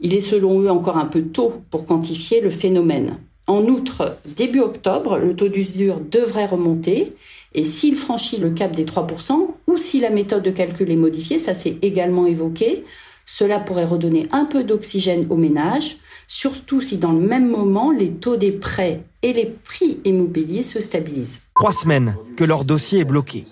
Il 0.00 0.12
est 0.12 0.20
selon 0.20 0.60
eux 0.60 0.70
encore 0.70 0.98
un 0.98 1.06
peu 1.06 1.22
tôt 1.22 1.54
pour 1.70 1.86
quantifier 1.86 2.42
le 2.42 2.50
phénomène. 2.50 3.16
En 3.46 3.64
outre, 3.64 4.18
début 4.36 4.60
octobre, 4.60 5.18
le 5.18 5.34
taux 5.34 5.48
d'usure 5.48 6.00
devrait 6.00 6.46
remonter 6.46 7.14
et 7.56 7.64
s'il 7.64 7.96
franchit 7.96 8.36
le 8.36 8.50
cap 8.50 8.72
des 8.72 8.84
3%, 8.84 9.48
ou 9.66 9.76
si 9.76 9.98
la 9.98 10.10
méthode 10.10 10.42
de 10.42 10.50
calcul 10.50 10.90
est 10.90 10.96
modifiée, 10.96 11.38
ça 11.38 11.54
s'est 11.54 11.78
également 11.82 12.26
évoqué, 12.26 12.84
cela 13.24 13.58
pourrait 13.58 13.86
redonner 13.86 14.28
un 14.30 14.44
peu 14.44 14.62
d'oxygène 14.62 15.26
aux 15.30 15.36
ménages, 15.36 15.96
surtout 16.28 16.80
si 16.80 16.98
dans 16.98 17.12
le 17.12 17.20
même 17.20 17.50
moment 17.50 17.90
les 17.90 18.12
taux 18.12 18.36
des 18.36 18.52
prêts 18.52 19.00
et 19.22 19.32
les 19.32 19.46
prix 19.46 20.00
immobiliers 20.04 20.62
se 20.62 20.80
stabilisent. 20.80 21.40
Trois 21.58 21.72
semaines 21.72 22.16
que 22.36 22.44
leur 22.44 22.64
dossier 22.64 23.00
est 23.00 23.04
bloqué. 23.04 23.44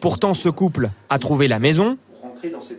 Pourtant, 0.00 0.34
ce 0.34 0.48
couple 0.48 0.90
a 1.08 1.18
trouvé 1.18 1.48
la 1.48 1.58
maison. 1.58 1.96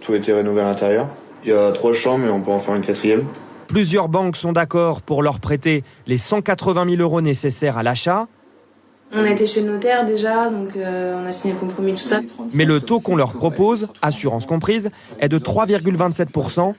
Tout 0.02 0.14
a 0.14 0.16
été 0.16 0.34
rénové 0.34 0.62
à 0.62 0.66
l'intérieur. 0.66 1.08
Il 1.44 1.50
y 1.50 1.54
a 1.54 1.72
trois 1.72 1.94
chambres, 1.94 2.26
mais 2.26 2.32
on 2.32 2.42
peut 2.42 2.52
en 2.52 2.60
faire 2.60 2.76
une 2.76 2.82
quatrième. 2.82 3.26
Plusieurs 3.68 4.10
banques 4.10 4.36
sont 4.36 4.52
d'accord 4.52 5.02
pour 5.02 5.24
leur 5.24 5.40
prêter 5.40 5.84
les 6.06 6.18
180 6.18 6.90
000 6.90 7.02
euros 7.02 7.22
nécessaires 7.22 7.78
à 7.78 7.84
l'achat. 7.84 8.28
On 9.12 9.24
a 9.24 9.30
été 9.30 9.46
chez 9.46 9.62
le 9.62 9.72
notaire 9.72 10.06
déjà, 10.06 10.50
donc 10.50 10.76
euh, 10.76 11.20
on 11.22 11.26
a 11.26 11.32
signé 11.32 11.54
le 11.54 11.60
compromis, 11.60 11.94
tout 11.94 12.04
ça. 12.04 12.22
Mais 12.54 12.66
le 12.66 12.80
taux 12.80 13.00
qu'on 13.00 13.16
leur 13.16 13.34
propose, 13.34 13.88
assurance 14.02 14.46
comprise, 14.46 14.92
est 15.20 15.30
de 15.30 15.40
3,27%. 15.40 16.76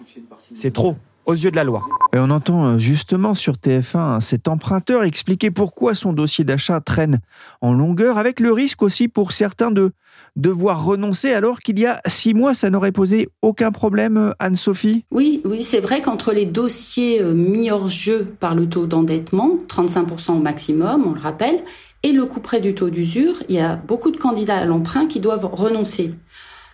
C'est 0.55 0.73
trop 0.73 0.97
aux 1.27 1.35
yeux 1.35 1.51
de 1.51 1.57
la 1.57 1.65
loi. 1.65 1.83
Et 2.13 2.19
on 2.19 2.31
entend 2.31 2.65
euh, 2.65 2.79
justement 2.79 3.35
sur 3.35 3.55
TF1 3.55 4.21
cet 4.21 4.49
emprunteur 4.49 5.03
expliquer 5.03 5.51
pourquoi 5.51 5.95
son 5.95 6.13
dossier 6.13 6.45
d'achat 6.45 6.81
traîne 6.81 7.21
en 7.61 7.73
longueur, 7.73 8.19
avec 8.19 8.41
le 8.41 8.53
risque 8.53 8.83
aussi 8.83 9.09
pour 9.09 9.33
certains 9.33 9.71
de 9.71 9.93
devoir 10.37 10.85
renoncer 10.85 11.33
alors 11.33 11.61
qu'il 11.61 11.79
y 11.79 11.87
a 11.87 12.01
six 12.07 12.35
mois, 12.35 12.55
ça 12.55 12.71
n'aurait 12.71 12.93
posé 12.93 13.29
aucun 13.43 13.73
problème, 13.73 14.35
Anne-Sophie? 14.39 15.05
Oui, 15.11 15.41
oui, 15.45 15.63
c'est 15.63 15.81
vrai 15.81 16.03
qu'entre 16.03 16.33
les 16.33 16.47
dossiers 16.47 17.23
euh, 17.23 17.33
mis 17.33 17.71
hors 17.71 17.89
jeu 17.89 18.27
par 18.41 18.55
le 18.55 18.69
taux 18.69 18.87
d'endettement, 18.87 19.59
35% 19.69 20.33
au 20.33 20.41
maximum, 20.41 21.05
on 21.07 21.13
le 21.13 21.21
rappelle, 21.21 21.63
et 22.03 22.13
le 22.13 22.25
coût 22.27 22.41
près 22.41 22.61
du 22.61 22.75
taux 22.75 22.91
d'usure, 22.91 23.35
il 23.49 23.57
y 23.57 23.61
a 23.61 23.77
beaucoup 23.77 24.11
de 24.11 24.17
candidats 24.17 24.57
à 24.57 24.65
l'emprunt 24.65 25.07
qui 25.07 25.21
doivent 25.21 25.49
renoncer. 25.53 26.15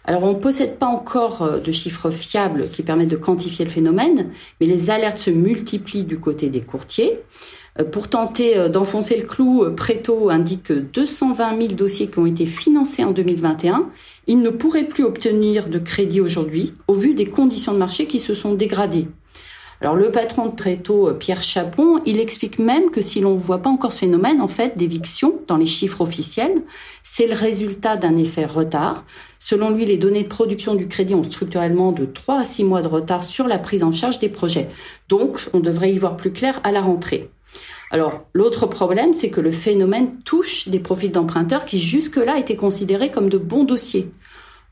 Alors 0.04 0.22
on 0.22 0.34
ne 0.34 0.38
possède 0.38 0.76
pas 0.76 0.86
encore 0.86 1.42
euh, 1.42 1.58
de 1.58 1.72
chiffres 1.72 2.10
fiables 2.10 2.68
qui 2.68 2.82
permettent 2.82 3.08
de 3.08 3.16
quantifier 3.16 3.64
le 3.64 3.70
phénomène, 3.70 4.30
mais 4.60 4.66
les 4.66 4.90
alertes 4.90 5.18
se 5.18 5.30
multiplient 5.30 6.04
du 6.04 6.18
côté 6.18 6.48
des 6.48 6.60
courtiers. 6.60 7.20
Euh, 7.80 7.84
pour 7.84 8.08
tenter 8.08 8.56
euh, 8.56 8.68
d'enfoncer 8.68 9.16
le 9.16 9.24
clou, 9.24 9.64
Préto 9.76 10.30
indique 10.30 10.72
220 10.72 11.60
000 11.60 11.72
dossiers 11.74 12.08
qui 12.08 12.18
ont 12.18 12.26
été 12.26 12.46
financés 12.46 13.04
en 13.04 13.12
2021. 13.12 13.88
Ils 14.26 14.40
ne 14.40 14.50
pourraient 14.50 14.88
plus 14.88 15.04
obtenir 15.04 15.68
de 15.68 15.78
crédit 15.78 16.20
aujourd'hui 16.20 16.74
au 16.88 16.94
vu 16.94 17.14
des 17.14 17.26
conditions 17.26 17.72
de 17.72 17.78
marché 17.78 18.06
qui 18.06 18.18
se 18.18 18.34
sont 18.34 18.54
dégradées. 18.54 19.08
Alors 19.82 19.94
le 19.94 20.10
patron 20.10 20.46
de 20.46 20.52
Préto, 20.52 21.12
Pierre 21.12 21.42
Chapon, 21.42 22.00
il 22.06 22.18
explique 22.18 22.58
même 22.58 22.90
que 22.90 23.02
si 23.02 23.20
l'on 23.20 23.34
ne 23.34 23.38
voit 23.38 23.58
pas 23.58 23.68
encore 23.68 23.92
ce 23.92 24.00
phénomène 24.00 24.40
en 24.40 24.48
fait 24.48 24.78
d'éviction 24.78 25.40
dans 25.48 25.58
les 25.58 25.66
chiffres 25.66 26.00
officiels, 26.00 26.62
c'est 27.02 27.26
le 27.26 27.34
résultat 27.34 27.98
d'un 27.98 28.16
effet 28.16 28.46
retard. 28.46 29.04
Selon 29.38 29.68
lui, 29.68 29.84
les 29.84 29.98
données 29.98 30.22
de 30.22 30.28
production 30.28 30.74
du 30.74 30.88
crédit 30.88 31.14
ont 31.14 31.22
structurellement 31.22 31.92
de 31.92 32.06
3 32.06 32.40
à 32.40 32.44
6 32.44 32.64
mois 32.64 32.80
de 32.80 32.88
retard 32.88 33.22
sur 33.22 33.46
la 33.46 33.58
prise 33.58 33.82
en 33.82 33.92
charge 33.92 34.18
des 34.18 34.30
projets. 34.30 34.68
Donc, 35.10 35.46
on 35.52 35.60
devrait 35.60 35.92
y 35.92 35.98
voir 35.98 36.16
plus 36.16 36.32
clair 36.32 36.58
à 36.64 36.72
la 36.72 36.80
rentrée. 36.80 37.28
Alors, 37.90 38.26
l'autre 38.32 38.66
problème, 38.66 39.14
c'est 39.14 39.30
que 39.30 39.40
le 39.40 39.52
phénomène 39.52 40.18
touche 40.24 40.68
des 40.68 40.80
profils 40.80 41.12
d'emprunteurs 41.12 41.64
qui 41.64 41.80
jusque-là 41.80 42.38
étaient 42.38 42.56
considérés 42.56 43.10
comme 43.10 43.28
de 43.28 43.38
bons 43.38 43.64
dossiers. 43.64 44.10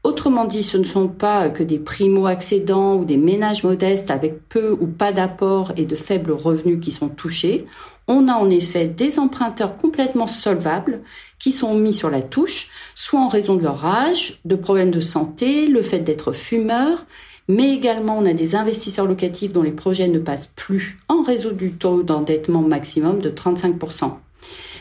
Autrement 0.05 0.45
dit, 0.45 0.63
ce 0.63 0.77
ne 0.77 0.85
sont 0.85 1.09
pas 1.09 1.49
que 1.49 1.63
des 1.63 1.79
primo-accédants 1.79 2.97
ou 2.97 3.07
des 3.07 3.17
ménages 3.17 3.65
modestes 3.65 4.11
avec 4.11 4.47
peu 4.51 4.77
ou 4.79 4.87
pas 4.87 5.13
d'apport 5.13 5.73
et 5.79 5.87
de 5.87 5.97
faibles 5.97 6.33
revenus 6.33 6.79
qui 6.79 6.93
sont 6.93 7.09
touchés. 7.09 7.65
On 8.07 8.29
a 8.29 8.35
en 8.35 8.51
effet 8.51 8.87
des 8.87 9.19
emprunteurs 9.19 9.79
complètement 9.79 10.27
solvables 10.27 11.01
qui 11.39 11.53
sont 11.53 11.75
mis 11.75 11.95
sur 11.95 12.11
la 12.11 12.21
touche, 12.21 12.69
soit 12.95 13.21
en 13.21 13.29
raison 13.29 13.55
de 13.55 13.63
leur 13.63 13.87
âge, 13.87 14.41
de 14.45 14.57
problèmes 14.57 14.91
de 14.91 15.01
santé, 15.01 15.69
le 15.69 15.81
fait 15.81 16.01
d'être 16.01 16.33
fumeurs, 16.33 17.07
mais 17.49 17.71
également 17.71 18.19
on 18.19 18.27
a 18.27 18.33
des 18.33 18.55
investisseurs 18.55 19.07
locatifs 19.07 19.53
dont 19.53 19.63
les 19.63 19.73
projets 19.73 20.09
ne 20.09 20.19
passent 20.19 20.51
plus 20.55 20.99
en 21.09 21.23
raison 21.23 21.51
du 21.51 21.73
taux 21.73 22.03
d'endettement 22.03 22.63
maximum 22.63 23.19
de 23.19 23.31
35%. 23.31 24.13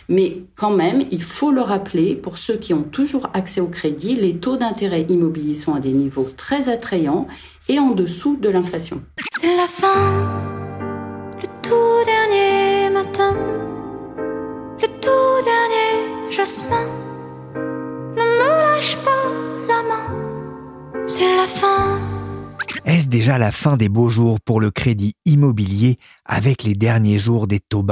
Mais 0.10 0.44
quand 0.56 0.72
même, 0.72 1.04
il 1.12 1.24
faut 1.24 1.52
le 1.52 1.62
rappeler, 1.62 2.16
pour 2.16 2.38
ceux 2.38 2.58
qui 2.58 2.74
ont 2.74 2.84
toujours 2.84 3.30
accès 3.34 3.62
au 3.62 3.68
crédit, 3.68 4.16
les 4.16 4.36
taux 4.36 4.58
d'intérêt 4.58 5.06
immobilier 5.08 5.54
sont 5.54 5.74
à 5.74 5.80
des 5.80 5.92
niveaux 5.92 6.28
très 6.36 6.70
attrayants 6.70 7.28
et 7.70 7.80
en 7.80 7.92
dessous 7.92 8.38
de 8.38 8.50
l'inflation. 8.50 9.02
C'est 9.32 9.56
la 9.56 9.68
fin, 9.68 9.88
le 11.42 11.48
tout 11.62 12.06
dernier 12.06 12.90
matin, 12.94 13.34
le 14.82 14.88
tout 15.00 15.44
dernier 15.46 16.32
jasmin. 16.32 16.88
Ne 17.56 18.22
me 18.22 18.76
lâche 18.76 18.98
pas 18.98 19.30
la 19.68 19.82
main, 19.84 21.08
c'est 21.08 21.36
la 21.36 21.48
fin. 21.48 22.13
Déjà 23.14 23.38
la 23.38 23.52
fin 23.52 23.78
des 23.78 23.90
beaux 23.90 24.10
jours 24.10 24.42
pour 24.42 24.60
le 24.60 24.72
crédit 24.72 25.14
immobilier 25.26 26.00
avec 26.26 26.64
les 26.64 26.74
derniers 26.74 27.20
jours 27.20 27.46
des 27.46 27.60
taux 27.60 27.86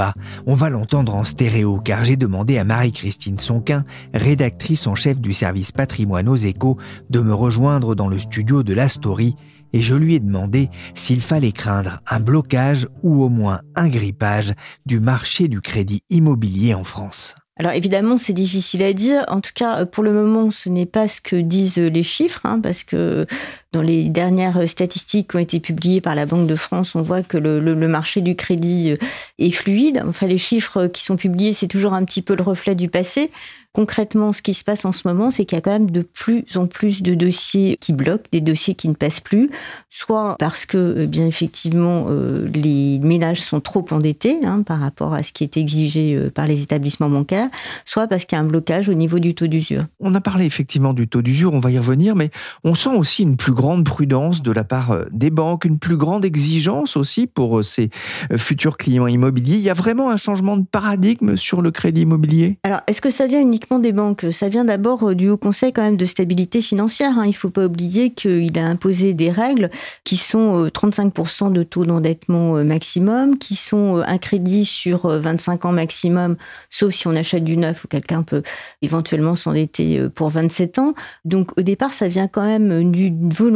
On 0.48 0.56
va 0.56 0.72
l'entendre 0.72 1.14
en 1.14 1.26
stéréo 1.26 1.78
car 1.78 2.04
j'ai 2.04 2.16
demandé 2.16 2.58
à 2.58 2.64
Marie-Christine 2.64 3.38
Sonquin, 3.38 3.86
rédactrice 4.16 4.88
en 4.88 4.96
chef 4.96 5.20
du 5.20 5.36
service 5.36 5.72
patrimoine 5.72 6.28
aux 6.28 6.38
échos, 6.38 6.80
de 7.12 7.20
me 7.20 7.36
rejoindre 7.36 7.94
dans 7.94 8.08
le 8.08 8.18
studio 8.18 8.64
de 8.64 8.74
la 8.74 8.90
story 8.90 9.36
et 9.74 9.82
je 9.82 9.94
lui 9.94 10.16
ai 10.16 10.20
demandé 10.20 10.72
s'il 10.96 11.22
fallait 11.22 11.52
craindre 11.52 12.00
un 12.08 12.20
blocage 12.20 12.88
ou 13.04 13.22
au 13.22 13.30
moins 13.30 13.62
un 13.76 13.90
grippage 13.90 14.56
du 14.88 15.00
marché 15.00 15.48
du 15.48 15.62
crédit 15.62 16.02
immobilier 16.10 16.74
en 16.74 16.84
France. 16.84 17.36
Alors 17.58 17.74
évidemment, 17.74 18.18
c'est 18.18 18.34
difficile 18.34 18.82
à 18.82 18.92
dire. 18.92 19.24
En 19.28 19.40
tout 19.40 19.52
cas, 19.54 19.86
pour 19.86 20.04
le 20.04 20.14
moment, 20.14 20.50
ce 20.50 20.68
n'est 20.68 20.88
pas 20.88 21.08
ce 21.08 21.22
que 21.22 21.36
disent 21.36 21.78
les 21.78 22.02
chiffres, 22.02 22.42
hein, 22.44 22.60
parce 22.60 22.84
que 22.84 23.28
dans 23.74 23.82
les 23.82 24.10
dernières 24.10 24.68
statistiques 24.68 25.32
qui 25.32 25.36
ont 25.38 25.40
été 25.40 25.60
publiées 25.60 26.02
par 26.02 26.16
la 26.16 26.26
Banque 26.26 26.48
de 26.48 26.56
France, 26.56 26.96
on 26.96 27.02
voit 27.02 27.24
que 27.24 27.38
le, 27.38 27.88
marché 27.88 28.22
du 28.22 28.36
crédit 28.36 28.96
est 29.40 29.52
fluide. 29.52 30.04
Enfin, 30.08 30.28
les 30.28 30.38
chiffres 30.38 30.88
qui 30.88 31.04
sont 31.04 31.16
publiés, 31.16 31.54
c'est 31.54 31.68
toujours 31.68 31.94
un 31.94 32.04
petit 32.04 32.22
peu 32.22 32.36
le 32.36 32.44
reflet 32.44 32.76
du 32.76 32.90
passé. 32.90 33.32
Concrètement, 33.74 34.34
ce 34.34 34.42
qui 34.42 34.54
se 34.54 34.66
passe 34.66 34.84
en 34.84 34.92
ce 34.92 35.08
moment, 35.08 35.32
c'est 35.32 35.46
qu'il 35.46 35.56
y 35.56 35.60
a 35.60 35.62
quand 35.62 35.72
même 35.72 35.92
de 35.92 36.02
plus 36.02 36.44
en 36.58 36.68
plus 36.68 37.02
de 37.02 37.16
dossiers 37.16 37.78
qui 37.80 37.94
bloquent, 37.94 38.28
des 38.34 38.42
dossiers 38.42 38.76
qui 38.76 38.90
ne 38.90 38.94
passent 38.94 39.22
plus, 39.22 39.50
soit 39.90 40.36
parce 40.40 40.66
que, 40.66 40.96
eh 41.00 41.08
bien 41.08 41.26
effectivement, 41.26 42.08
euh, 42.10 42.50
les 42.54 43.00
ménages 43.00 43.40
sont 43.40 43.62
trop 43.62 43.86
endettés 43.92 44.40
hein, 44.44 44.64
par 44.64 44.82
rapport 44.82 45.14
à 45.14 45.24
ce 45.24 45.32
qui 45.32 45.46
est 45.46 45.56
exigé 45.56 46.16
euh, 46.16 46.30
par 46.30 46.48
les 46.48 46.62
établissements 46.62 47.10
bancaires, 47.10 47.48
soit 47.86 48.08
parce 48.08 48.26
qu'il 48.26 48.36
y 48.36 48.40
a 48.40 48.44
un 48.44 48.48
blocage 48.48 48.90
au 48.90 48.94
niveau 48.94 49.20
du 49.20 49.36
taux 49.36 49.48
d'usure. 49.48 49.86
On 50.02 50.14
a 50.16 50.22
parlé 50.22 50.44
effectivement 50.46 50.94
du 50.94 51.08
taux 51.08 51.22
d'usure, 51.22 51.54
on 51.54 51.62
va 51.62 51.72
y 51.72 51.78
revenir, 51.78 52.18
mais 52.18 52.30
on 52.66 52.74
sent 52.74 52.94
aussi 52.94 53.24
une 53.24 53.38
plus 53.38 53.54
grande 53.54 53.61
prudence 53.84 54.42
de 54.42 54.52
la 54.52 54.64
part 54.64 54.92
euh, 54.92 55.06
des 55.12 55.30
banques, 55.30 55.66
une 55.66 55.80
plus 55.80 55.98
grande 55.98 56.26
exigence 56.26 56.98
aussi 56.98 57.28
pour 57.28 57.64
ces 57.64 57.90
futurs 58.38 58.78
clients 58.78 59.08
immobiliers. 59.08 59.56
Il 59.56 59.62
y 59.62 59.70
a 59.70 59.74
vraiment 59.74 60.10
un 60.10 60.18
changement 60.18 60.58
de 60.58 60.66
paradigme 60.66 61.36
sur 61.36 61.62
le 61.62 61.72
crédit 61.72 62.02
immobilier? 62.02 62.58
Alors, 62.64 62.82
est-ce 62.88 63.02
que 63.02 63.10
ça 63.10 63.28
vient 63.28 63.42
une 63.42 63.52
des 63.82 63.92
banques? 63.92 64.26
Ça 64.32 64.50
vient 64.50 64.66
d'abord 64.66 65.10
euh, 65.10 65.16
du 65.16 65.30
Haut 65.30 65.38
Conseil 65.38 65.72
quand 65.74 65.82
même 65.82 65.98
de 65.98 66.06
stabilité 66.06 66.62
financière. 66.62 67.18
Hein. 67.18 67.26
Il 67.26 67.30
ne 67.30 67.34
faut 67.34 67.50
pas 67.50 67.66
oublier 67.66 68.12
qu'il 68.12 68.58
a 68.58 68.66
imposé 68.66 69.14
des 69.14 69.32
règles 69.32 69.70
qui 70.04 70.18
sont 70.18 70.66
35% 70.68 71.48
euh, 71.48 71.50
de 71.52 71.64
taux 71.64 71.86
d'endettement 71.86 72.58
euh, 72.58 72.64
maximum, 72.64 73.38
qui 73.38 73.56
sont 73.56 74.02
un 74.06 74.18
crédit 74.18 74.66
sur 74.66 75.08
25 75.08 75.66
ans 75.66 75.72
maximum, 75.72 76.36
sauf 76.70 76.94
si 76.94 77.08
on 77.08 77.16
achète 77.16 77.44
du 77.44 77.58
neuf 77.58 77.86
ou 77.86 77.88
quelqu'un 77.88 78.24
peut 78.24 78.44
éventuellement 78.82 79.36
s'endetter 79.36 80.08
pour 80.16 80.30
27 80.30 80.80
ans. 80.80 80.94
Donc 81.26 81.58
au 81.58 81.62
départ, 81.62 81.94
ça 81.94 82.08
vient 82.08 82.28
quand 82.28 82.44
même 82.44 82.92
d'une 82.92 83.30
volonté 83.30 83.51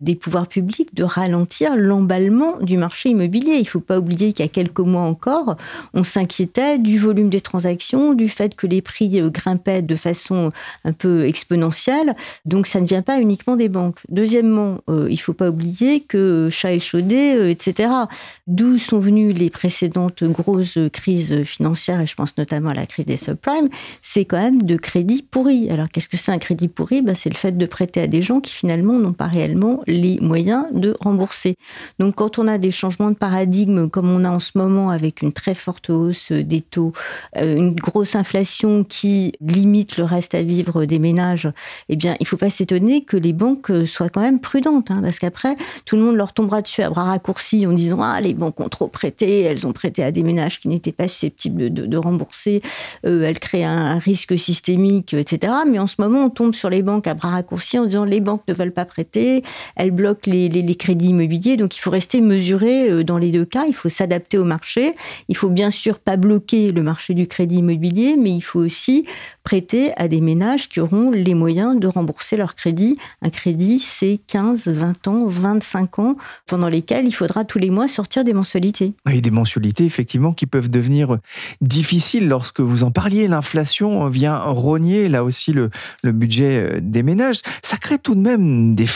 des 0.00 0.14
pouvoirs 0.14 0.46
publics 0.46 0.94
de 0.94 1.04
ralentir 1.04 1.76
l'emballement 1.76 2.58
du 2.60 2.76
marché 2.76 3.10
immobilier. 3.10 3.54
Il 3.54 3.62
ne 3.62 3.64
faut 3.64 3.80
pas 3.80 3.98
oublier 3.98 4.32
qu'il 4.32 4.44
y 4.44 4.48
a 4.48 4.50
quelques 4.50 4.80
mois 4.80 5.02
encore, 5.02 5.56
on 5.94 6.04
s'inquiétait 6.04 6.78
du 6.78 6.98
volume 6.98 7.30
des 7.30 7.40
transactions, 7.40 8.14
du 8.14 8.28
fait 8.28 8.54
que 8.54 8.66
les 8.66 8.82
prix 8.82 9.08
grimpait 9.08 9.82
de 9.82 9.96
façon 9.96 10.50
un 10.84 10.92
peu 10.92 11.26
exponentielle. 11.26 12.14
Donc 12.44 12.66
ça 12.66 12.80
ne 12.80 12.86
vient 12.86 13.02
pas 13.02 13.20
uniquement 13.20 13.56
des 13.56 13.68
banques. 13.68 13.98
Deuxièmement, 14.08 14.78
euh, 14.88 15.06
il 15.08 15.14
ne 15.14 15.18
faut 15.18 15.32
pas 15.32 15.48
oublier 15.48 16.00
que 16.00 16.48
chat 16.50 16.72
échaudé, 16.72 17.34
euh, 17.36 17.50
etc. 17.50 17.90
D'où 18.46 18.78
sont 18.78 18.98
venues 18.98 19.32
les 19.32 19.50
précédentes 19.50 20.24
grosses 20.24 20.78
crises 20.92 21.44
financières, 21.44 22.00
et 22.00 22.06
je 22.06 22.14
pense 22.14 22.36
notamment 22.36 22.70
à 22.70 22.74
la 22.74 22.86
crise 22.86 23.06
des 23.06 23.16
subprimes, 23.16 23.68
c'est 24.02 24.24
quand 24.24 24.38
même 24.38 24.62
de 24.62 24.76
crédits 24.76 25.22
pourris. 25.22 25.70
Alors 25.70 25.88
qu'est-ce 25.88 26.08
que 26.08 26.16
c'est 26.16 26.32
un 26.32 26.38
crédit 26.38 26.68
pourri? 26.68 27.02
Ben, 27.02 27.14
C'est 27.14 27.30
le 27.30 27.36
fait 27.36 27.56
de 27.56 27.66
prêter 27.66 28.00
à 28.00 28.06
des 28.06 28.22
gens 28.22 28.40
qui 28.40 28.52
finalement 28.52 28.98
n'ont 28.98 29.12
pas 29.12 29.27
réellement 29.28 29.82
les 29.86 30.18
moyens 30.20 30.66
de 30.72 30.96
rembourser. 31.00 31.54
Donc 31.98 32.16
quand 32.16 32.38
on 32.38 32.48
a 32.48 32.58
des 32.58 32.70
changements 32.70 33.10
de 33.10 33.16
paradigme 33.16 33.88
comme 33.88 34.10
on 34.10 34.24
a 34.24 34.30
en 34.30 34.40
ce 34.40 34.56
moment 34.56 34.90
avec 34.90 35.22
une 35.22 35.32
très 35.32 35.54
forte 35.54 35.90
hausse 35.90 36.32
des 36.32 36.60
taux, 36.60 36.92
euh, 37.36 37.56
une 37.56 37.74
grosse 37.74 38.14
inflation 38.14 38.84
qui 38.84 39.32
limite 39.40 39.96
le 39.96 40.04
reste 40.04 40.34
à 40.34 40.42
vivre 40.42 40.84
des 40.84 40.98
ménages, 40.98 41.50
eh 41.88 41.96
bien, 41.96 42.14
il 42.20 42.24
ne 42.24 42.26
faut 42.26 42.36
pas 42.36 42.50
s'étonner 42.50 43.02
que 43.02 43.16
les 43.16 43.32
banques 43.32 43.70
soient 43.86 44.08
quand 44.08 44.20
même 44.20 44.40
prudentes, 44.40 44.90
hein, 44.90 45.00
parce 45.02 45.18
qu'après, 45.18 45.56
tout 45.84 45.96
le 45.96 46.02
monde 46.02 46.16
leur 46.16 46.32
tombera 46.32 46.62
dessus 46.62 46.82
à 46.82 46.90
bras 46.90 47.04
raccourcis 47.04 47.66
en 47.66 47.72
disant 47.72 48.00
ah 48.02 48.20
les 48.20 48.34
banques 48.34 48.60
ont 48.60 48.68
trop 48.68 48.88
prêté, 48.88 49.42
elles 49.42 49.66
ont 49.66 49.72
prêté 49.72 50.02
à 50.02 50.10
des 50.10 50.22
ménages 50.22 50.60
qui 50.60 50.68
n'étaient 50.68 50.92
pas 50.92 51.08
susceptibles 51.08 51.72
de, 51.72 51.96
rembourser, 51.96 52.62
euh, 53.06 53.24
elles 53.24 53.38
créent 53.40 53.64
un, 53.64 53.98
risque 53.98 54.38
systémique, 54.38 55.14
etc. 55.14 55.52
Mais 55.66 55.78
en 55.78 55.86
ce 55.86 55.96
moment, 55.98 56.24
on 56.26 56.30
tombe 56.30 56.54
sur 56.54 56.70
les 56.70 56.82
banques 56.82 57.06
à 57.06 57.14
bras 57.14 57.30
raccourcis 57.30 57.78
en 57.78 57.84
disant 57.84 58.04
les 58.04 58.20
banques 58.20 58.42
ne 58.46 58.54
veulent 58.54 58.72
pas 58.72 58.84
prêter, 58.84 59.17
elles 59.76 59.90
bloquent 59.90 60.30
les, 60.30 60.76
crédits 60.76 61.08
immobiliers, 61.08 61.56
donc 61.56 61.76
il 61.76 61.80
faut 61.80 61.90
rester 61.90 62.20
mesuré 62.20 62.90
euh, 62.90 63.04
dans 63.04 63.18
les 63.18 63.30
deux 63.30 63.44
cas. 63.44 63.64
Il 63.66 63.74
faut 63.74 63.88
s'adapter 63.88 64.38
au 64.38 64.44
marché. 64.44 64.94
Il 65.28 65.36
faut 65.36 65.48
bien 65.48 65.70
sûr 65.70 65.98
pas 65.98 66.16
bloquer 66.16 66.72
le 66.72 66.82
marché 66.82 67.14
du 67.14 67.26
crédit 67.26 67.56
immobilier, 67.56 68.16
mais 68.18 68.30
il 68.30 68.40
faut 68.40 68.60
aussi 68.60 69.04
prêter 69.44 69.92
à 69.96 70.08
des 70.08 70.20
ménages 70.20 70.68
qui 70.68 70.80
auront 70.80 71.10
les 71.10 71.34
moyens 71.34 71.78
de 71.78 71.86
rembourser 71.86 72.36
leur 72.36 72.54
crédit. 72.54 72.98
Un 73.22 73.30
crédit, 73.30 73.78
c'est 73.78 74.20
15, 74.26 74.68
20 74.68 75.08
ans, 75.08 75.26
25 75.26 75.98
ans, 75.98 76.16
pendant 76.46 76.68
lesquels 76.68 77.06
il 77.06 77.12
faudra 77.12 77.44
tous 77.44 77.58
les 77.58 77.70
mois 77.70 77.88
sortir 77.88 78.24
des 78.24 78.32
mensualités. 78.32 78.92
Et 79.10 79.20
des 79.20 79.30
mensualités, 79.30 79.84
effectivement, 79.84 80.32
qui 80.32 80.46
peuvent 80.46 80.70
devenir 80.70 81.18
difficiles 81.60 82.28
lorsque 82.28 82.60
vous 82.60 82.82
en 82.82 82.90
parliez. 82.90 83.28
L'inflation 83.28 84.08
vient 84.08 84.38
rogner, 84.38 85.08
là 85.08 85.24
aussi, 85.24 85.52
le, 85.52 85.70
le 86.02 86.12
budget 86.12 86.58
euh, 86.58 86.80
des 86.82 87.02
ménages. 87.02 87.40
Ça 87.62 87.76
crée 87.76 87.98
tout 87.98 88.14
de 88.14 88.20
même 88.20 88.74
des 88.74 88.86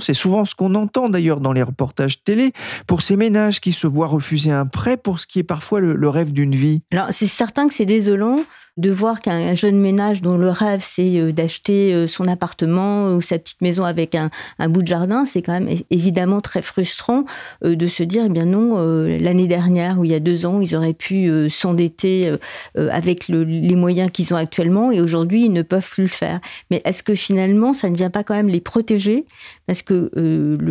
C'est 0.00 0.14
souvent 0.14 0.44
ce 0.44 0.54
qu'on 0.54 0.74
entend 0.74 1.08
d'ailleurs 1.08 1.40
dans 1.40 1.52
les 1.52 1.62
reportages 1.62 2.22
télé 2.22 2.52
pour 2.86 3.02
ces 3.02 3.16
ménages 3.16 3.60
qui 3.60 3.72
se 3.72 3.86
voient 3.86 4.06
refuser 4.06 4.50
un 4.50 4.66
prêt 4.66 4.96
pour 4.96 5.20
ce 5.20 5.26
qui 5.26 5.38
est 5.38 5.44
parfois 5.44 5.80
le, 5.80 5.94
le 5.94 6.08
rêve 6.08 6.32
d'une 6.32 6.54
vie. 6.54 6.82
Alors, 6.92 7.08
c'est 7.10 7.26
certain 7.26 7.68
que 7.68 7.74
c'est 7.74 7.86
désolant 7.86 8.40
de 8.80 8.90
voir 8.90 9.20
qu'un 9.20 9.54
jeune 9.54 9.78
ménage 9.78 10.22
dont 10.22 10.36
le 10.36 10.50
rêve 10.50 10.82
c'est 10.82 11.18
euh, 11.18 11.32
d'acheter 11.32 11.92
euh, 11.92 12.06
son 12.06 12.26
appartement 12.26 13.12
ou 13.14 13.20
sa 13.20 13.38
petite 13.38 13.60
maison 13.60 13.84
avec 13.84 14.14
un, 14.14 14.30
bout 14.68 14.82
de 14.82 14.86
jardin, 14.86 15.26
c'est 15.26 15.42
quand 15.42 15.52
même 15.52 15.68
évidemment 15.90 16.40
très 16.40 16.62
frustrant 16.62 17.24
euh, 17.64 17.76
de 17.76 17.86
se 17.86 18.02
dire, 18.02 18.24
eh 18.26 18.28
bien 18.28 18.46
non, 18.46 18.80
l'année 19.20 19.46
dernière 19.46 19.98
ou 19.98 20.04
il 20.04 20.10
y 20.10 20.14
a 20.14 20.20
deux 20.20 20.46
ans, 20.46 20.60
ils 20.60 20.74
auraient 20.74 20.94
pu 20.94 21.30
s'endetter 21.50 22.32
avec 22.76 23.28
les 23.28 23.74
moyens 23.74 24.10
qu'ils 24.10 24.32
ont 24.32 24.36
actuellement 24.36 24.90
et 24.90 25.00
aujourd'hui, 25.00 25.44
ils 25.44 25.52
ne 25.52 25.62
peuvent 25.62 25.88
plus 25.88 26.04
le 26.04 26.08
faire. 26.08 26.40
Mais 26.70 26.80
est-ce 26.84 27.02
que 27.02 27.14
finalement, 27.14 27.74
ça 27.74 27.90
ne 27.90 27.96
vient 27.96 28.10
pas 28.10 28.24
quand 28.24 28.34
même 28.34 28.48
les 28.48 28.60
protéger 28.60 29.24
Parce 29.66 29.82
que 29.82 30.10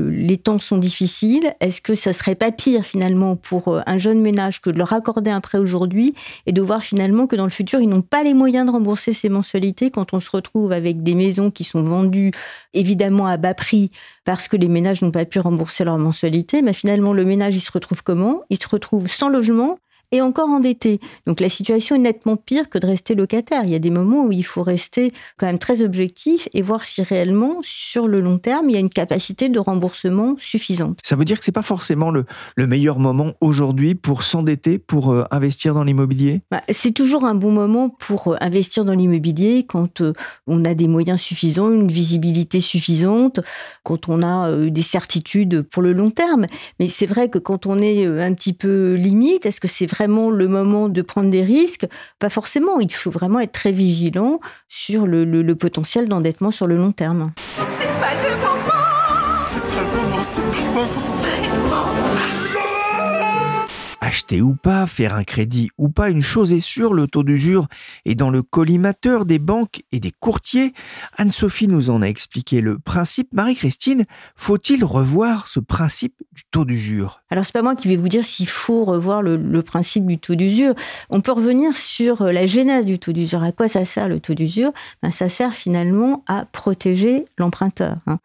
les 0.09 0.37
temps 0.37 0.59
sont 0.59 0.77
difficiles. 0.77 1.53
Est-ce 1.59 1.81
que 1.81 1.95
ça 1.95 2.13
serait 2.13 2.35
pas 2.35 2.51
pire 2.51 2.85
finalement 2.85 3.35
pour 3.35 3.81
un 3.85 3.97
jeune 3.97 4.21
ménage 4.21 4.61
que 4.61 4.69
de 4.69 4.77
leur 4.77 4.93
accorder 4.93 5.31
un 5.31 5.41
prêt 5.41 5.57
aujourd'hui 5.57 6.13
et 6.45 6.51
de 6.51 6.61
voir 6.61 6.83
finalement 6.83 7.27
que 7.27 7.35
dans 7.35 7.45
le 7.45 7.49
futur, 7.49 7.81
ils 7.81 7.89
n'ont 7.89 8.01
pas 8.01 8.23
les 8.23 8.33
moyens 8.33 8.65
de 8.65 8.71
rembourser 8.71 9.13
ces 9.13 9.29
mensualités 9.29 9.91
quand 9.91 10.13
on 10.13 10.19
se 10.19 10.29
retrouve 10.29 10.71
avec 10.71 11.03
des 11.03 11.15
maisons 11.15 11.51
qui 11.51 11.63
sont 11.63 11.83
vendues 11.83 12.31
évidemment 12.73 13.27
à 13.27 13.37
bas 13.37 13.53
prix 13.53 13.91
parce 14.25 14.47
que 14.47 14.57
les 14.57 14.67
ménages 14.67 15.01
n'ont 15.01 15.11
pas 15.11 15.25
pu 15.25 15.39
rembourser 15.39 15.83
leurs 15.83 15.97
mensualités? 15.97 16.61
Mais 16.61 16.73
finalement, 16.73 17.13
le 17.13 17.25
ménage, 17.25 17.55
il 17.55 17.61
se 17.61 17.71
retrouve 17.71 18.03
comment? 18.03 18.41
Il 18.49 18.61
se 18.61 18.67
retrouve 18.67 19.07
sans 19.07 19.29
logement 19.29 19.79
et 20.11 20.21
encore 20.21 20.49
endetté. 20.49 20.99
Donc 21.27 21.39
la 21.39 21.49
situation 21.49 21.95
est 21.95 21.99
nettement 21.99 22.35
pire 22.35 22.69
que 22.69 22.77
de 22.77 22.87
rester 22.87 23.15
locataire. 23.15 23.63
Il 23.63 23.69
y 23.69 23.75
a 23.75 23.79
des 23.79 23.91
moments 23.91 24.25
où 24.25 24.31
il 24.31 24.45
faut 24.45 24.63
rester 24.63 25.11
quand 25.37 25.45
même 25.45 25.59
très 25.59 25.81
objectif 25.81 26.47
et 26.53 26.61
voir 26.61 26.83
si 26.83 27.01
réellement, 27.03 27.59
sur 27.61 28.07
le 28.07 28.19
long 28.19 28.37
terme, 28.37 28.69
il 28.69 28.73
y 28.73 28.77
a 28.77 28.79
une 28.79 28.89
capacité 28.89 29.49
de 29.49 29.59
remboursement 29.59 30.35
suffisante. 30.37 30.99
Ça 31.03 31.15
veut 31.15 31.25
dire 31.25 31.39
que 31.39 31.45
c'est 31.45 31.51
pas 31.51 31.61
forcément 31.61 32.11
le, 32.11 32.25
le, 32.55 32.67
meilleur 32.67 32.99
moment 32.99 33.33
aujourd'hui 33.41 33.95
pour 33.95 34.23
s'endetter, 34.23 34.79
pour 34.79 35.11
euh, 35.11 35.23
investir 35.31 35.73
dans 35.73 35.83
l'immobilier? 35.83 36.41
Bah, 36.51 36.61
C'est 36.69 36.91
toujours 36.91 37.25
un 37.25 37.35
bon 37.35 37.51
moment 37.51 37.89
pour 37.89 38.29
euh, 38.29 38.37
investir 38.41 38.85
dans 38.85 38.93
l'immobilier 38.93 39.65
quand 39.67 40.01
euh, 40.01 40.13
on 40.47 40.65
a 40.65 40.73
des 40.73 40.87
moyens 40.87 41.19
suffisants, 41.19 41.71
une 41.71 41.87
visibilité 41.87 42.61
suffisante, 42.61 43.39
quand 43.83 44.09
on 44.09 44.21
a 44.21 44.51
des 44.69 44.81
certitudes 44.81 45.61
pour 45.61 45.81
le 45.81 45.93
long 45.93 46.11
terme. 46.11 46.45
Mais 46.79 46.89
c'est 46.89 47.05
vrai 47.05 47.29
que 47.29 47.39
quand 47.39 47.65
on 47.65 47.79
est 47.79 48.05
un 48.05 48.33
petit 48.33 48.53
peu 48.53 48.93
limite, 48.93 49.45
est-ce 49.45 49.59
que 49.59 49.67
c'est 49.67 49.85
vrai 49.85 49.98
vraiment 49.99 50.29
le 50.29 50.47
moment 50.47 50.87
de 50.87 51.01
prendre 51.01 51.29
des 51.29 51.43
risques 51.43 51.85
Pas 52.19 52.29
forcément. 52.29 52.79
Il 52.79 52.93
faut 52.93 53.11
vraiment 53.11 53.39
être 53.39 53.51
très 53.51 53.71
vigilant 53.71 54.39
sur 54.67 55.05
le, 55.05 55.53
potentiel 55.55 56.07
d'endettement 56.07 56.51
sur 56.51 56.67
le 56.67 56.77
long 56.77 56.91
terme. 56.91 57.31
C'est 57.35 57.87
pas 57.99 58.13
le 58.23 58.35
moment 58.37 58.79
Acheter 64.09 64.41
ou 64.41 64.55
pas, 64.55 64.87
faire 64.87 65.13
un 65.13 65.23
crédit 65.23 65.69
ou 65.77 65.87
pas, 65.87 66.09
une 66.09 66.23
chose 66.23 66.51
est 66.51 66.59
sûre, 66.59 66.95
le 66.95 67.05
taux 67.05 67.21
d'usure 67.21 67.67
est 68.05 68.15
dans 68.15 68.31
le 68.31 68.41
collimateur 68.41 69.23
des 69.23 69.37
banques 69.37 69.83
et 69.91 69.99
des 69.99 70.09
courtiers. 70.09 70.73
Anne-Sophie 71.17 71.67
nous 71.67 71.91
en 71.91 72.01
a 72.01 72.07
expliqué 72.07 72.59
le 72.59 72.79
principe. 72.79 73.31
Marie-Christine, 73.33 74.05
faut-il 74.35 74.83
revoir 74.83 75.47
ce 75.47 75.59
principe 75.59 76.15
du 76.33 76.41
taux 76.49 76.65
d'usure? 76.65 77.21
Alors 77.29 77.45
c'est 77.45 77.53
pas 77.53 77.61
moi 77.61 77.75
qui 77.75 77.87
vais 77.87 77.97
vous 77.97 78.09
dire 78.09 78.25
s'il 78.25 78.47
faut 78.47 78.83
revoir 78.83 79.21
le, 79.21 79.61
principe 79.61 80.07
du 80.07 80.17
taux 80.17 80.33
d'usure. 80.33 80.73
On 81.11 81.21
peut 81.21 81.31
revenir 81.31 81.77
sur 81.77 82.23
la 82.23 82.47
genèse 82.47 82.87
du 82.87 82.97
taux 82.97 83.11
d'usure. 83.11 83.43
À 83.43 83.51
quoi 83.51 83.67
ça 83.67 83.85
sert 83.85 84.09
le 84.09 84.19
taux 84.19 84.33
d'usure? 84.33 84.71
Ben, 85.03 85.11
Ça 85.11 85.29
sert 85.29 85.53
finalement 85.53 86.23
à 86.25 86.45
protéger 86.45 87.25
l'emprunteur. 87.37 87.97
Hein. 88.07 88.17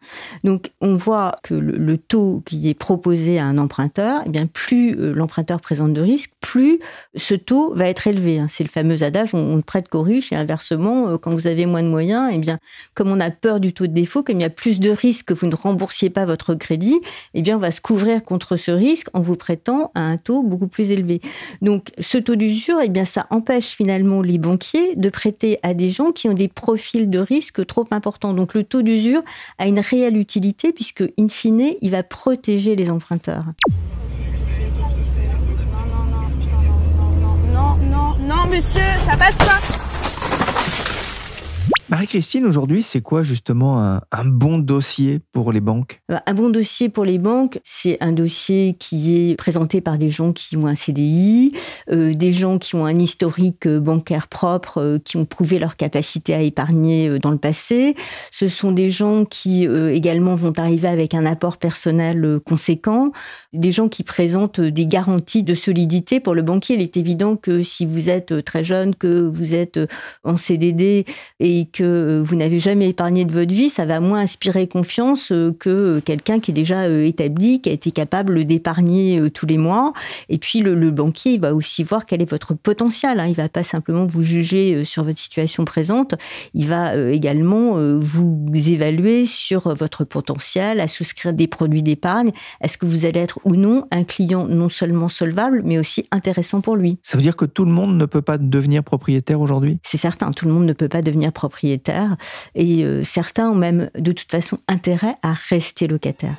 Donc 0.43 0.71
on 0.81 0.95
voit 0.95 1.35
que 1.43 1.53
le, 1.53 1.77
le, 1.77 1.97
taux 1.99 2.41
qui 2.47 2.69
est 2.69 2.73
proposé 2.73 3.37
à 3.37 3.45
un 3.45 3.59
emprunteur, 3.59 4.23
eh 4.25 4.29
bien 4.29 4.47
plus 4.47 4.95
euh, 4.99 5.13
l'emprunteur 5.13 5.61
présente 5.61 5.74
de 5.75 6.01
risque, 6.01 6.31
plus 6.41 6.79
ce 7.15 7.35
taux 7.35 7.73
va 7.75 7.87
être 7.87 8.07
élevé. 8.07 8.39
Hein. 8.39 8.47
C'est 8.49 8.63
le 8.63 8.69
fameux 8.69 9.03
adage 9.03 9.33
on 9.33 9.57
ne 9.57 9.61
prête 9.61 9.89
qu'aux 9.89 10.01
riches 10.01 10.31
et 10.31 10.35
inversement, 10.35 11.09
euh, 11.09 11.17
quand 11.17 11.31
vous 11.31 11.47
avez 11.47 11.65
moins 11.65 11.83
de 11.83 11.87
moyens, 11.87 12.31
eh 12.33 12.37
bien, 12.37 12.59
comme 12.93 13.11
on 13.11 13.19
a 13.19 13.29
peur 13.31 13.59
du 13.59 13.73
taux 13.73 13.87
de 13.87 13.93
défaut, 13.93 14.23
comme 14.23 14.39
il 14.39 14.43
y 14.43 14.45
a 14.45 14.49
plus 14.49 14.79
de 14.79 14.89
risques 14.89 15.27
que 15.27 15.33
vous 15.33 15.47
ne 15.47 15.55
remboursiez 15.55 16.09
pas 16.09 16.25
votre 16.25 16.55
crédit, 16.55 16.99
eh 17.33 17.41
bien, 17.41 17.57
on 17.57 17.59
va 17.59 17.71
se 17.71 17.81
couvrir 17.81 18.23
contre 18.23 18.55
ce 18.55 18.71
risque 18.71 19.07
en 19.13 19.19
vous 19.19 19.35
prêtant 19.35 19.91
à 19.95 20.01
un 20.01 20.17
taux 20.17 20.43
beaucoup 20.43 20.67
plus 20.67 20.91
élevé. 20.91 21.21
Donc, 21.61 21.91
ce 21.99 22.17
taux 22.17 22.35
d'usure, 22.35 22.77
eh 22.83 22.89
bien, 22.89 23.05
ça 23.05 23.27
empêche 23.29 23.75
finalement 23.75 24.21
les 24.21 24.37
banquiers 24.37 24.95
de 24.95 25.09
prêter 25.09 25.59
à 25.63 25.73
des 25.73 25.89
gens 25.89 26.11
qui 26.11 26.29
ont 26.29 26.33
des 26.33 26.47
profils 26.47 27.09
de 27.09 27.19
risque 27.19 27.65
trop 27.65 27.85
importants. 27.91 28.33
Donc, 28.33 28.53
le 28.53 28.63
taux 28.63 28.81
d'usure 28.81 29.21
a 29.57 29.67
une 29.67 29.79
réelle 29.79 30.17
utilité 30.17 30.71
puisque, 30.73 31.03
in 31.19 31.27
fine, 31.27 31.73
il 31.81 31.91
va 31.91 32.03
protéger 32.03 32.75
les 32.75 32.89
emprunteurs. 32.89 33.45
Non, 37.55 38.34
monsieur, 38.47 38.81
ça 39.05 39.17
passe 39.17 39.35
pas. 39.35 39.84
Marie-Christine, 41.89 42.45
aujourd'hui, 42.45 42.81
c'est 42.81 43.01
quoi 43.01 43.21
justement 43.21 43.99
un, 44.11 44.25
bon 44.25 44.57
dossier 44.57 45.19
pour 45.31 45.51
les 45.51 45.61
banques? 45.61 46.01
Un 46.09 46.33
bon 46.33 46.49
dossier 46.49 46.89
pour 46.89 47.05
les 47.05 47.19
banques, 47.19 47.59
c'est 47.63 47.97
un 48.01 48.11
dossier 48.11 48.75
qui 48.79 49.15
est 49.31 49.35
présenté 49.35 49.81
par 49.81 49.99
des 49.99 50.09
gens 50.09 50.33
qui 50.33 50.57
ont 50.57 50.65
un 50.65 50.75
CDI, 50.75 51.53
euh, 51.91 52.15
des 52.15 52.33
gens 52.33 52.57
qui 52.57 52.75
ont 52.75 52.85
un 52.85 52.97
historique 52.97 53.67
bancaire 53.67 54.27
propre, 54.27 54.81
euh, 54.81 54.97
qui 54.97 55.17
ont 55.17 55.25
prouvé 55.25 55.59
leur 55.59 55.75
capacité 55.75 56.33
à 56.33 56.41
épargner 56.41 57.07
euh, 57.07 57.19
dans 57.19 57.31
le 57.31 57.37
passé. 57.37 57.95
Ce 58.31 58.47
sont 58.47 58.71
des 58.71 58.89
gens 58.89 59.25
qui 59.25 59.67
euh, 59.67 59.93
également 59.93 60.35
vont 60.35 60.53
arriver 60.57 60.87
avec 60.87 61.13
un 61.13 61.25
apport 61.25 61.57
personnel 61.57 62.23
euh, 62.25 62.39
conséquent, 62.39 63.11
des 63.53 63.71
gens 63.71 63.89
qui 63.89 64.03
présentent 64.03 64.61
des 64.61 64.87
garanties 64.87 65.43
de 65.43 65.53
solidité 65.53 66.19
pour 66.19 66.35
le 66.35 66.41
banquier. 66.41 66.75
Il 66.75 66.81
est 66.81 66.97
évident 66.97 67.35
que 67.35 67.61
si 67.63 67.85
vous 67.85 68.09
êtes 68.09 68.43
très 68.43 68.63
jeune, 68.63 68.95
que 68.95 69.27
vous 69.27 69.53
êtes 69.53 69.79
en 70.23 70.37
CDD 70.37 71.05
et 71.39 71.65
que 71.75 71.83
euh, 71.83 72.23
vous 72.23 72.37
n'avez 72.37 72.59
jamais 72.59 72.89
épargné 72.89 73.25
de 73.25 73.33
votre 73.33 73.53
vie, 73.53 73.69
ça 73.69 73.85
va 73.85 73.99
moins 73.99 74.21
inspirer 74.21 74.65
confiance 74.67 75.33
euh, 75.33 75.51
que 75.59 75.99
quelqu'un 75.99 76.39
qui 76.39 76.51
est 76.51 76.53
déjà 76.53 76.83
euh, 76.83 77.05
établi, 77.05 77.59
qui 77.59 77.69
a 77.69 77.73
été 77.73 77.91
capable 77.91 78.45
d'épargner 78.45 79.29
tous 79.31 79.45
les 79.45 79.57
mois. 79.57 79.91
Et 80.29 80.37
puis 80.37 80.59
le, 80.59 80.73
le, 80.73 80.91
banquier, 80.91 81.33
il 81.33 81.41
va 81.41 81.53
aussi 81.53 81.83
voir 81.83 82.05
quel 82.05 82.21
est 82.21 82.29
votre 82.29 82.53
potentiel. 82.53 83.19
Hein. 83.19 83.27
Il 83.27 83.35
va 83.35 83.49
pas 83.49 83.63
simplement 83.63 84.05
vous 84.05 84.23
juger 84.23 84.85
sur 84.85 85.03
votre 85.03 85.19
situation 85.19 85.65
présente, 85.65 86.15
il 86.53 86.67
va 86.67 86.95
également 86.95 87.77
vous 87.99 88.45
évaluer 88.53 89.25
sur 89.25 89.73
votre 89.75 90.05
potentiel 90.05 90.79
à 90.79 90.87
souscrire 90.87 91.33
des 91.33 91.47
produits 91.47 91.83
d'épargne. 91.83 92.31
Est-ce 92.61 92.77
que 92.77 92.85
vous 92.85 93.05
allez 93.05 93.19
être 93.19 93.39
ou 93.43 93.55
non 93.55 93.85
un 93.91 94.03
client 94.03 94.47
non 94.47 94.69
seulement 94.69 95.09
solvable, 95.09 95.61
mais 95.65 95.77
aussi 95.77 96.07
intéressant 96.11 96.61
pour 96.61 96.75
lui? 96.75 96.97
Ça 97.03 97.17
veut 97.17 97.23
dire 97.23 97.35
que 97.35 97.45
tout 97.45 97.65
le 97.65 97.71
monde 97.71 97.97
ne 97.97 98.05
peut 98.05 98.21
pas 98.21 98.37
devenir 98.37 98.83
propriétaire 98.83 99.41
aujourd'hui? 99.41 99.79
C'est 99.83 99.97
certain, 99.97 100.31
tout 100.31 100.45
le 100.45 100.53
monde 100.53 100.65
ne 100.65 100.73
peut 100.73 100.89
pas 100.89 101.01
devenir 101.01 101.31
propriétaire 101.31 101.64
propriétaires 101.65 102.15
et 102.53 102.83
euh, 102.83 103.03
certains 103.03 103.49
ont 103.49 103.55
même 103.55 103.89
de 103.97 104.11
toute 104.11 104.29
façon 104.29 104.59
intérêt 104.67 105.15
à 105.23 105.33
rester 105.33 105.87
locataires. 105.87 106.35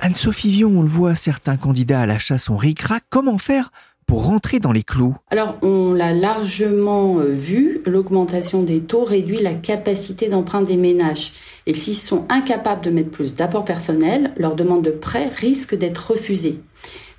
Anne-Sophie 0.00 0.50
Vion, 0.50 0.70
on 0.76 0.82
le 0.82 0.88
voit, 0.88 1.14
certains 1.14 1.56
candidats 1.56 2.00
à 2.00 2.06
l'achat 2.06 2.36
sont 2.36 2.58
ric-rac. 2.58 3.04
Comment 3.08 3.38
faire 3.38 3.70
pour 4.06 4.26
rentrer 4.26 4.60
dans 4.60 4.72
les 4.72 4.82
clous? 4.82 5.16
Alors, 5.30 5.56
on 5.62 5.94
l'a 5.94 6.12
largement 6.12 7.20
euh, 7.20 7.32
vu, 7.32 7.80
l'augmentation 7.86 8.62
des 8.62 8.80
taux 8.80 9.04
réduit 9.04 9.40
la 9.40 9.54
capacité 9.54 10.28
d'emprunt 10.28 10.60
des 10.60 10.76
ménages. 10.76 11.32
Et 11.66 11.72
s'ils 11.72 11.96
sont 11.96 12.26
incapables 12.28 12.84
de 12.84 12.90
mettre 12.90 13.10
plus 13.10 13.34
d'apport 13.34 13.64
personnel, 13.64 14.34
leur 14.36 14.56
demande 14.56 14.84
de 14.84 14.90
prêt 14.90 15.30
risque 15.34 15.74
d'être 15.74 16.10
refusée. 16.10 16.60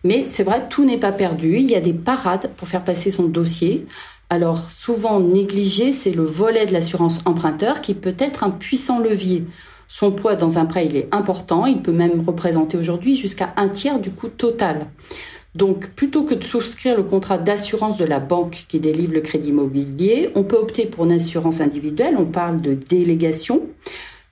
Mais 0.05 0.27
c'est 0.29 0.43
vrai, 0.43 0.67
tout 0.69 0.85
n'est 0.85 0.99
pas 0.99 1.11
perdu. 1.11 1.57
Il 1.57 1.69
y 1.69 1.75
a 1.75 1.81
des 1.81 1.91
parades 1.91 2.51
pour 2.57 2.67
faire 2.67 2.83
passer 2.83 3.09
son 3.09 3.23
dossier. 3.23 3.87
Alors, 4.29 4.69
souvent 4.69 5.19
négligé, 5.19 5.93
c'est 5.93 6.11
le 6.11 6.23
volet 6.23 6.67
de 6.67 6.73
l'assurance 6.73 7.21
emprunteur 7.25 7.81
qui 7.81 7.95
peut 7.95 8.15
être 8.19 8.43
un 8.43 8.51
puissant 8.51 8.99
levier. 8.99 9.45
Son 9.87 10.11
poids 10.11 10.35
dans 10.35 10.59
un 10.59 10.65
prêt, 10.65 10.85
il 10.85 10.95
est 10.95 11.07
important. 11.11 11.65
Il 11.65 11.81
peut 11.81 11.91
même 11.91 12.21
représenter 12.21 12.77
aujourd'hui 12.77 13.15
jusqu'à 13.15 13.53
un 13.57 13.67
tiers 13.67 13.99
du 13.99 14.11
coût 14.11 14.29
total. 14.29 14.85
Donc, 15.55 15.87
plutôt 15.87 16.23
que 16.23 16.35
de 16.35 16.43
souscrire 16.43 16.95
le 16.95 17.03
contrat 17.03 17.39
d'assurance 17.39 17.97
de 17.97 18.05
la 18.05 18.19
banque 18.19 18.65
qui 18.67 18.79
délivre 18.79 19.13
le 19.13 19.21
crédit 19.21 19.49
immobilier, 19.49 20.29
on 20.35 20.43
peut 20.43 20.57
opter 20.57 20.85
pour 20.85 21.05
une 21.05 21.13
assurance 21.13 21.61
individuelle. 21.61 22.13
On 22.15 22.27
parle 22.27 22.61
de 22.61 22.75
délégation. 22.75 23.63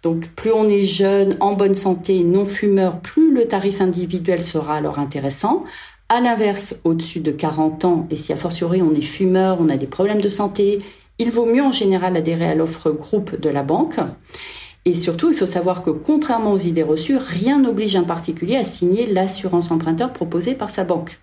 Donc 0.04 0.28
plus 0.28 0.52
on 0.52 0.68
est 0.68 0.84
jeune, 0.84 1.38
en 1.39 1.54
bonne 1.54 1.76
santé, 1.76 2.24
non 2.24 2.46
fumeur, 2.46 3.00
plus 3.00 3.34
le 3.34 3.48
tarif 3.48 3.80
individuel 3.80 4.42
sera 4.42 4.76
alors 4.76 5.00
intéressant. 5.00 5.63
À 6.10 6.20
l'inverse, 6.20 6.76
au-dessus 6.84 7.22
de 7.22 7.32
40 7.32 7.86
ans, 7.86 8.08
et 8.12 8.18
si 8.18 8.34
a 8.34 8.36
fortiori 8.36 8.82
on 8.82 8.94
est 8.94 9.02
fumeur, 9.02 9.58
on 9.62 9.70
a 9.70 9.78
des 9.78 9.88
problèmes 9.88 10.22
de 10.22 10.30
santé, 10.30 10.80
il 11.20 11.32
vaut 11.32 11.46
mieux 11.46 11.63
en 11.63 11.72
général 11.72 12.18
adhérer 12.18 12.48
à 12.48 12.54
l'offre 12.54 12.92
groupe 12.92 13.39
de 13.39 13.50
la 13.50 13.63
banque. 13.63 13.96
Et 14.86 14.94
surtout, 14.94 15.30
il 15.30 15.36
faut 15.36 15.46
savoir 15.46 15.84
que 15.84 15.89
contrairement 15.89 16.52
aux 16.52 16.58
idées 16.58 16.84
reçues, 16.84 17.16
rien 17.16 17.60
n'oblige 17.60 17.96
un 17.96 18.04
particulier 18.04 18.58
à 18.58 18.66
signer 18.66 19.06
l'assurance 19.06 19.72
emprunteur 19.72 20.12
proposée 20.12 20.54
par 20.54 20.70
sa 20.70 20.84
banque. 20.84 21.20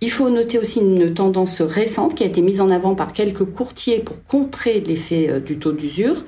Il 0.00 0.10
faut 0.10 0.28
noter 0.28 0.58
aussi 0.58 0.80
une 0.80 1.14
tendance 1.14 1.62
récente 1.62 2.16
qui 2.16 2.24
a 2.24 2.26
été 2.26 2.42
mise 2.42 2.60
en 2.60 2.70
avant 2.70 2.96
par 2.96 3.12
quelques 3.12 3.44
courtiers 3.44 4.00
pour 4.00 4.16
contrer 4.26 4.80
l'effet 4.80 5.30
euh, 5.30 5.40
du 5.40 5.58
taux 5.58 5.72
d'usure 5.72 6.24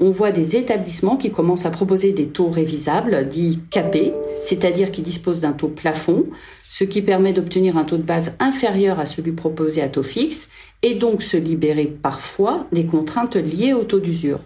on 0.00 0.10
voit 0.10 0.32
des 0.32 0.56
établissements 0.56 1.16
qui 1.16 1.30
commencent 1.30 1.66
à 1.66 1.70
proposer 1.70 2.12
des 2.12 2.26
taux 2.26 2.48
révisables, 2.48 3.28
dits 3.28 3.60
capés, 3.70 4.14
c'est-à-dire 4.40 4.90
qui 4.90 5.02
disposent 5.02 5.40
d'un 5.40 5.52
taux 5.52 5.68
plafond, 5.68 6.24
ce 6.62 6.84
qui 6.84 7.02
permet 7.02 7.32
d'obtenir 7.32 7.76
un 7.76 7.84
taux 7.84 7.98
de 7.98 8.02
base 8.02 8.32
inférieur 8.38 8.98
à 8.98 9.06
celui 9.06 9.32
proposé 9.32 9.82
à 9.82 9.88
taux 9.88 10.02
fixe 10.02 10.48
et 10.82 10.94
donc 10.94 11.22
se 11.22 11.36
libérer 11.36 11.86
parfois 11.86 12.66
des 12.72 12.86
contraintes 12.86 13.36
liées 13.36 13.74
au 13.74 13.84
taux 13.84 14.00
d'usure. 14.00 14.40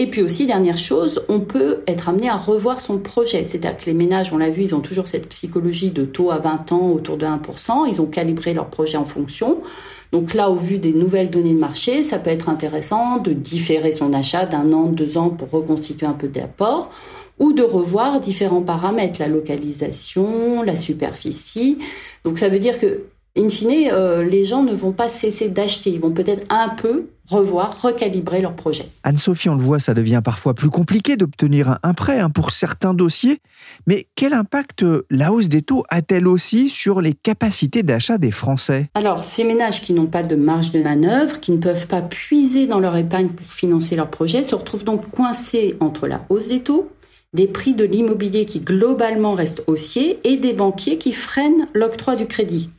Et 0.00 0.06
puis 0.06 0.22
aussi, 0.22 0.46
dernière 0.46 0.78
chose, 0.78 1.22
on 1.28 1.40
peut 1.40 1.82
être 1.86 2.08
amené 2.08 2.30
à 2.30 2.38
revoir 2.38 2.80
son 2.80 2.96
projet. 2.96 3.44
C'est-à-dire 3.44 3.76
que 3.76 3.84
les 3.84 3.92
ménages, 3.92 4.32
on 4.32 4.38
l'a 4.38 4.48
vu, 4.48 4.62
ils 4.62 4.74
ont 4.74 4.80
toujours 4.80 5.06
cette 5.06 5.28
psychologie 5.28 5.90
de 5.90 6.06
taux 6.06 6.30
à 6.30 6.38
20 6.38 6.72
ans 6.72 6.88
autour 6.88 7.18
de 7.18 7.26
1%. 7.26 7.86
Ils 7.86 8.00
ont 8.00 8.06
calibré 8.06 8.54
leur 8.54 8.68
projet 8.68 8.96
en 8.96 9.04
fonction. 9.04 9.58
Donc 10.10 10.32
là, 10.32 10.48
au 10.48 10.56
vu 10.56 10.78
des 10.78 10.94
nouvelles 10.94 11.28
données 11.28 11.52
de 11.52 11.58
marché, 11.58 12.02
ça 12.02 12.18
peut 12.18 12.30
être 12.30 12.48
intéressant 12.48 13.18
de 13.18 13.34
différer 13.34 13.92
son 13.92 14.14
achat 14.14 14.46
d'un 14.46 14.72
an, 14.72 14.84
deux 14.84 15.18
ans 15.18 15.28
pour 15.28 15.50
reconstituer 15.50 16.06
un 16.06 16.14
peu 16.14 16.28
d'apport 16.28 16.88
ou 17.38 17.52
de 17.52 17.62
revoir 17.62 18.20
différents 18.20 18.62
paramètres, 18.62 19.20
la 19.20 19.28
localisation, 19.28 20.62
la 20.62 20.76
superficie. 20.76 21.76
Donc 22.24 22.38
ça 22.38 22.48
veut 22.48 22.58
dire 22.58 22.78
que 22.78 23.02
in 23.40 23.48
fine, 23.48 23.90
euh, 23.92 24.22
les 24.22 24.44
gens 24.44 24.62
ne 24.62 24.74
vont 24.74 24.92
pas 24.92 25.08
cesser 25.08 25.48
d'acheter. 25.48 25.90
Ils 25.90 26.00
vont 26.00 26.10
peut-être 26.10 26.44
un 26.50 26.68
peu 26.68 27.06
revoir, 27.28 27.80
recalibrer 27.80 28.40
leur 28.40 28.54
projet. 28.54 28.86
Anne-Sophie, 29.04 29.48
on 29.48 29.54
le 29.54 29.62
voit, 29.62 29.78
ça 29.78 29.94
devient 29.94 30.20
parfois 30.24 30.54
plus 30.54 30.68
compliqué 30.68 31.16
d'obtenir 31.16 31.78
un 31.82 31.94
prêt 31.94 32.18
hein, 32.18 32.30
pour 32.30 32.50
certains 32.50 32.92
dossiers. 32.92 33.40
Mais 33.86 34.06
quel 34.16 34.34
impact 34.34 34.82
euh, 34.82 35.06
la 35.10 35.32
hausse 35.32 35.48
des 35.48 35.62
taux 35.62 35.84
a-t-elle 35.88 36.26
aussi 36.26 36.68
sur 36.68 37.00
les 37.00 37.14
capacités 37.14 37.82
d'achat 37.82 38.18
des 38.18 38.30
Français? 38.30 38.90
Alors, 38.94 39.24
ces 39.24 39.44
ménages 39.44 39.80
qui 39.80 39.92
n'ont 39.92 40.06
pas 40.06 40.22
de 40.22 40.36
marge 40.36 40.72
de 40.72 40.82
manœuvre, 40.82 41.40
qui 41.40 41.52
ne 41.52 41.58
peuvent 41.58 41.86
pas 41.86 42.02
puiser 42.02 42.66
dans 42.66 42.80
leur 42.80 42.96
épargne 42.96 43.28
pour 43.28 43.46
financer 43.46 43.96
leur 43.96 44.10
projet, 44.10 44.42
se 44.42 44.54
retrouvent 44.54 44.84
donc 44.84 45.10
coincés 45.10 45.76
entre 45.80 46.06
la 46.06 46.24
hausse 46.28 46.48
des 46.48 46.60
taux, 46.60 46.90
des 47.32 47.46
prix 47.46 47.74
de 47.74 47.84
l'immobilier 47.84 48.44
qui 48.44 48.60
globalement 48.60 49.34
restent 49.34 49.62
haussiers 49.68 50.18
et 50.24 50.36
des 50.36 50.52
banquiers 50.52 50.98
qui 50.98 51.12
freinent 51.12 51.68
l'octroi 51.74 52.16
du 52.16 52.26
crédit. 52.26 52.70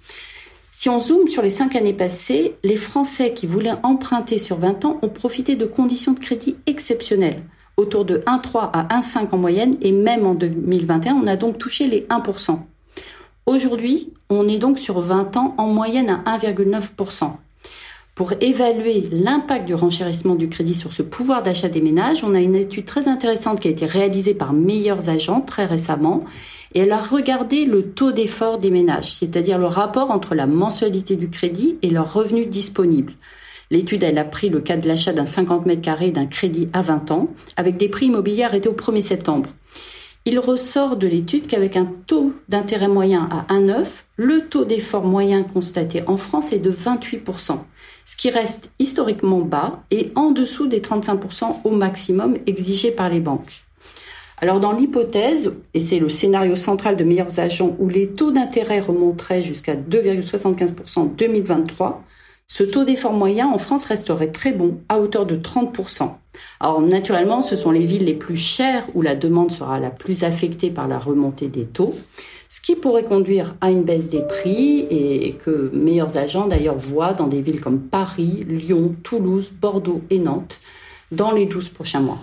Si 0.74 0.88
on 0.88 1.00
zoome 1.00 1.28
sur 1.28 1.42
les 1.44 1.50
cinq 1.50 1.76
années 1.76 1.92
passées, 1.92 2.56
les 2.64 2.78
Français 2.78 3.34
qui 3.34 3.46
voulaient 3.46 3.76
emprunter 3.84 4.38
sur 4.38 4.58
20 4.58 4.86
ans 4.86 5.00
ont 5.02 5.10
profité 5.10 5.58
de 5.58 5.66
conditions 5.66 6.14
de 6.14 6.20
crédit 6.20 6.56
exceptionnelles, 6.66 7.44
autour 7.76 8.06
de 8.06 8.20
1,3 8.20 8.70
à 8.72 8.88
1,5 9.02 9.28
en 9.34 9.38
moyenne, 9.38 9.76
et 9.82 9.92
même 9.92 10.26
en 10.26 10.34
2021, 10.34 11.16
on 11.16 11.28
a 11.28 11.36
donc 11.36 11.58
touché 11.58 11.88
les 11.88 12.08
1%. 12.10 12.58
Aujourd'hui, 13.48 14.14
on 14.30 14.48
est 14.48 14.60
donc 14.60 14.80
sur 14.80 15.02
20 15.02 15.36
ans 15.36 15.56
en 15.58 15.68
moyenne 15.68 16.22
à 16.26 16.38
1,9%. 16.38 17.34
Pour 18.16 18.34
évaluer 18.40 19.10
l'impact 19.12 19.66
du 19.66 19.74
renchérissement 19.74 20.36
du 20.36 20.48
crédit 20.48 20.76
sur 20.76 20.94
ce 20.94 21.02
pouvoir 21.02 21.44
d'achat 21.44 21.68
des 21.68 21.82
ménages, 21.82 22.24
on 22.24 22.34
a 22.34 22.40
une 22.40 22.56
étude 22.56 22.86
très 22.86 23.10
intéressante 23.10 23.60
qui 23.60 23.68
a 23.68 23.72
été 23.72 23.86
réalisée 23.86 24.36
par 24.36 24.54
Meilleurs 24.54 25.10
Agents 25.10 25.42
très 25.42 25.66
récemment 25.66 26.24
et 26.74 26.80
elle 26.80 26.92
a 26.92 27.02
regardé 27.02 27.66
le 27.66 27.92
taux 27.92 28.12
d'effort 28.12 28.58
des 28.58 28.72
ménages, 28.72 29.14
c'est-à-dire 29.14 29.58
le 29.58 29.66
rapport 29.66 30.12
entre 30.12 30.36
la 30.36 30.48
mensualité 30.48 31.16
du 31.16 31.30
crédit 31.30 31.78
et 31.82 31.90
leurs 31.90 32.14
revenus 32.14 32.48
disponibles. 32.48 33.14
L'étude, 33.70 34.04
elle 34.04 34.18
a 34.18 34.26
pris 34.26 34.50
le 34.50 34.60
cas 34.60 34.78
de 34.78 34.88
l'achat 34.88 35.14
d'un 35.14 35.26
50 35.26 35.66
mètres 35.66 35.82
carrés 35.82 36.12
d'un 36.12 36.26
crédit 36.26 36.68
à 36.74 36.82
20 36.82 37.12
ans, 37.12 37.30
avec 37.56 37.78
des 37.78 37.88
prix 37.88 38.08
immobiliers 38.08 38.44
arrêtés 38.44 38.68
au 38.70 38.74
1er 38.74 39.02
septembre. 39.02 39.50
Il 40.26 40.38
ressort 40.38 40.98
de 40.98 41.08
l'étude 41.08 41.48
qu'avec 41.48 41.76
un 41.76 41.92
taux 42.06 42.34
d'intérêt 42.48 42.90
moyen 42.90 43.28
à 43.32 43.52
1,9, 43.54 44.04
le 44.18 44.42
taux 44.42 44.66
d'effort 44.66 45.06
moyen 45.06 45.42
constaté 45.42 46.04
en 46.06 46.18
France 46.18 46.54
est 46.54 46.60
de 46.60 46.72
28%, 46.72 47.58
ce 48.06 48.16
qui 48.18 48.30
reste 48.30 48.70
historiquement 48.78 49.40
bas 49.40 49.84
et 49.90 50.12
en 50.16 50.30
dessous 50.30 50.68
des 50.68 50.80
35% 50.80 51.62
au 51.64 51.72
maximum 51.72 52.38
exigés 52.46 52.92
par 52.92 53.10
les 53.10 53.20
banques. 53.20 53.64
Alors 54.44 54.60
dans 54.60 54.72
l'hypothèse, 54.72 55.54
et 55.76 55.80
c'est 55.80 56.00
le 56.00 56.10
scénario 56.10 56.56
central 56.56 56.98
de 56.98 57.04
meilleurs 57.04 57.40
agents 57.40 57.76
où 57.78 57.88
les 57.88 58.08
taux 58.08 58.32
d'intérêt 58.32 58.80
remonteraient 58.80 59.44
jusqu'à 59.44 59.76
2,75% 59.76 61.00
en 61.00 61.06
2023, 61.06 62.04
ce 62.48 62.64
taux 62.64 62.84
d'effort 62.84 63.14
moyen 63.14 63.48
en 63.48 63.60
France 63.60 63.86
resterait 63.86 64.32
très 64.32 64.52
bon, 64.52 64.80
à 64.90 65.00
hauteur 65.00 65.28
de 65.28 65.36
30%. 65.36 66.10
Alors 66.60 66.82
naturellement, 66.82 67.44
ce 67.44 67.56
sont 67.56 67.70
les 67.70 67.86
villes 67.86 68.06
les 68.06 68.16
plus 68.16 68.36
chères 68.36 68.86
où 68.96 69.04
la 69.04 69.16
demande 69.16 69.52
sera 69.52 69.80
la 69.80 69.92
plus 69.92 70.24
affectée 70.24 70.72
par 70.72 70.88
la 70.88 70.98
remontée 70.98 71.48
des 71.48 71.66
taux, 71.66 71.94
ce 72.50 72.62
qui 72.62 72.76
pourrait 72.76 73.06
conduire 73.06 73.56
à 73.62 73.70
une 73.70 73.84
baisse 73.84 74.10
des 74.10 74.24
prix 74.24 74.88
et 74.90 75.36
que 75.46 75.70
meilleurs 75.72 76.18
agents 76.18 76.48
d'ailleurs 76.48 76.78
voient 76.78 77.14
dans 77.14 77.28
des 77.28 77.42
villes 77.42 77.62
comme 77.62 77.80
Paris, 77.80 78.44
Lyon, 78.50 78.96
Toulouse, 79.04 79.52
Bordeaux 79.62 80.02
et 80.10 80.18
Nantes 80.18 80.60
dans 81.12 81.32
les 81.32 81.46
12 81.46 81.70
prochains 81.70 82.02
mois. 82.02 82.18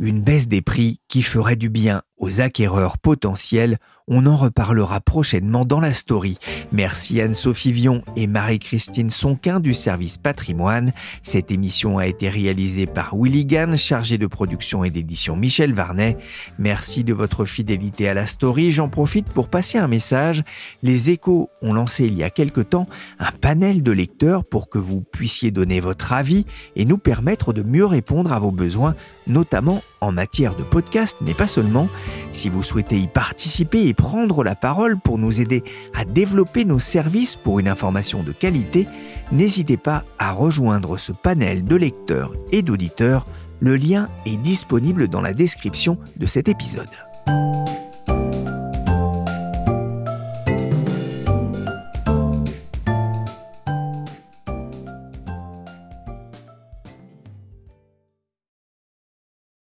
Une 0.00 0.20
baisse 0.20 0.48
des 0.48 0.60
prix 0.60 0.98
qui 1.16 1.22
ferait 1.22 1.56
du 1.56 1.70
bien 1.70 2.02
aux 2.18 2.42
acquéreurs 2.42 2.98
potentiels 2.98 3.78
on 4.08 4.26
en 4.26 4.36
reparlera 4.36 5.00
prochainement 5.00 5.64
dans 5.64 5.80
la 5.80 5.92
story. 5.92 6.38
Merci 6.70 7.20
Anne-Sophie 7.20 7.72
Vion 7.72 8.02
et 8.14 8.28
Marie-Christine 8.28 9.10
Sonquin 9.10 9.58
du 9.58 9.74
service 9.74 10.16
patrimoine. 10.16 10.92
Cette 11.24 11.50
émission 11.50 11.98
a 11.98 12.06
été 12.06 12.28
réalisée 12.28 12.86
par 12.86 13.16
Willy 13.16 13.46
Gann, 13.46 13.76
chargé 13.76 14.16
de 14.16 14.28
production 14.28 14.84
et 14.84 14.90
d'édition 14.90 15.34
Michel 15.34 15.74
Varnet. 15.74 16.16
Merci 16.60 17.02
de 17.02 17.14
votre 17.14 17.44
fidélité 17.46 18.08
à 18.08 18.14
la 18.14 18.26
story. 18.26 18.70
J'en 18.70 18.88
profite 18.88 19.28
pour 19.30 19.48
passer 19.48 19.78
un 19.78 19.88
message. 19.88 20.44
Les 20.84 21.10
échos 21.10 21.50
ont 21.60 21.74
lancé 21.74 22.06
il 22.06 22.14
y 22.14 22.22
a 22.22 22.30
quelque 22.30 22.60
temps 22.60 22.86
un 23.18 23.32
panel 23.32 23.82
de 23.82 23.90
lecteurs 23.90 24.44
pour 24.44 24.70
que 24.70 24.78
vous 24.78 25.00
puissiez 25.00 25.50
donner 25.50 25.80
votre 25.80 26.12
avis 26.12 26.46
et 26.76 26.84
nous 26.84 26.98
permettre 26.98 27.52
de 27.52 27.64
mieux 27.64 27.86
répondre 27.86 28.32
à 28.32 28.38
vos 28.38 28.52
besoins, 28.52 28.94
notamment 29.26 29.82
en 30.00 30.12
matière 30.12 30.54
de 30.54 30.62
podcast, 30.62 31.16
mais 31.20 31.34
pas 31.34 31.46
seulement. 31.46 31.88
Si 32.32 32.48
vous 32.48 32.62
souhaitez 32.62 32.98
y 32.98 33.08
participer 33.08 33.86
et 33.86 33.94
prendre 33.94 34.44
la 34.44 34.54
parole 34.54 34.98
pour 34.98 35.18
nous 35.18 35.40
aider 35.40 35.64
à 35.94 36.04
développer 36.04 36.64
nos 36.64 36.78
services 36.78 37.36
pour 37.36 37.58
une 37.58 37.68
information 37.68 38.22
de 38.22 38.32
qualité, 38.32 38.86
n'hésitez 39.32 39.76
pas 39.76 40.04
à 40.18 40.32
rejoindre 40.32 40.98
ce 40.98 41.12
panel 41.12 41.64
de 41.64 41.76
lecteurs 41.76 42.32
et 42.52 42.62
d'auditeurs. 42.62 43.26
Le 43.60 43.76
lien 43.76 44.08
est 44.26 44.36
disponible 44.36 45.08
dans 45.08 45.22
la 45.22 45.32
description 45.32 45.98
de 46.16 46.26
cet 46.26 46.48
épisode. 46.48 46.88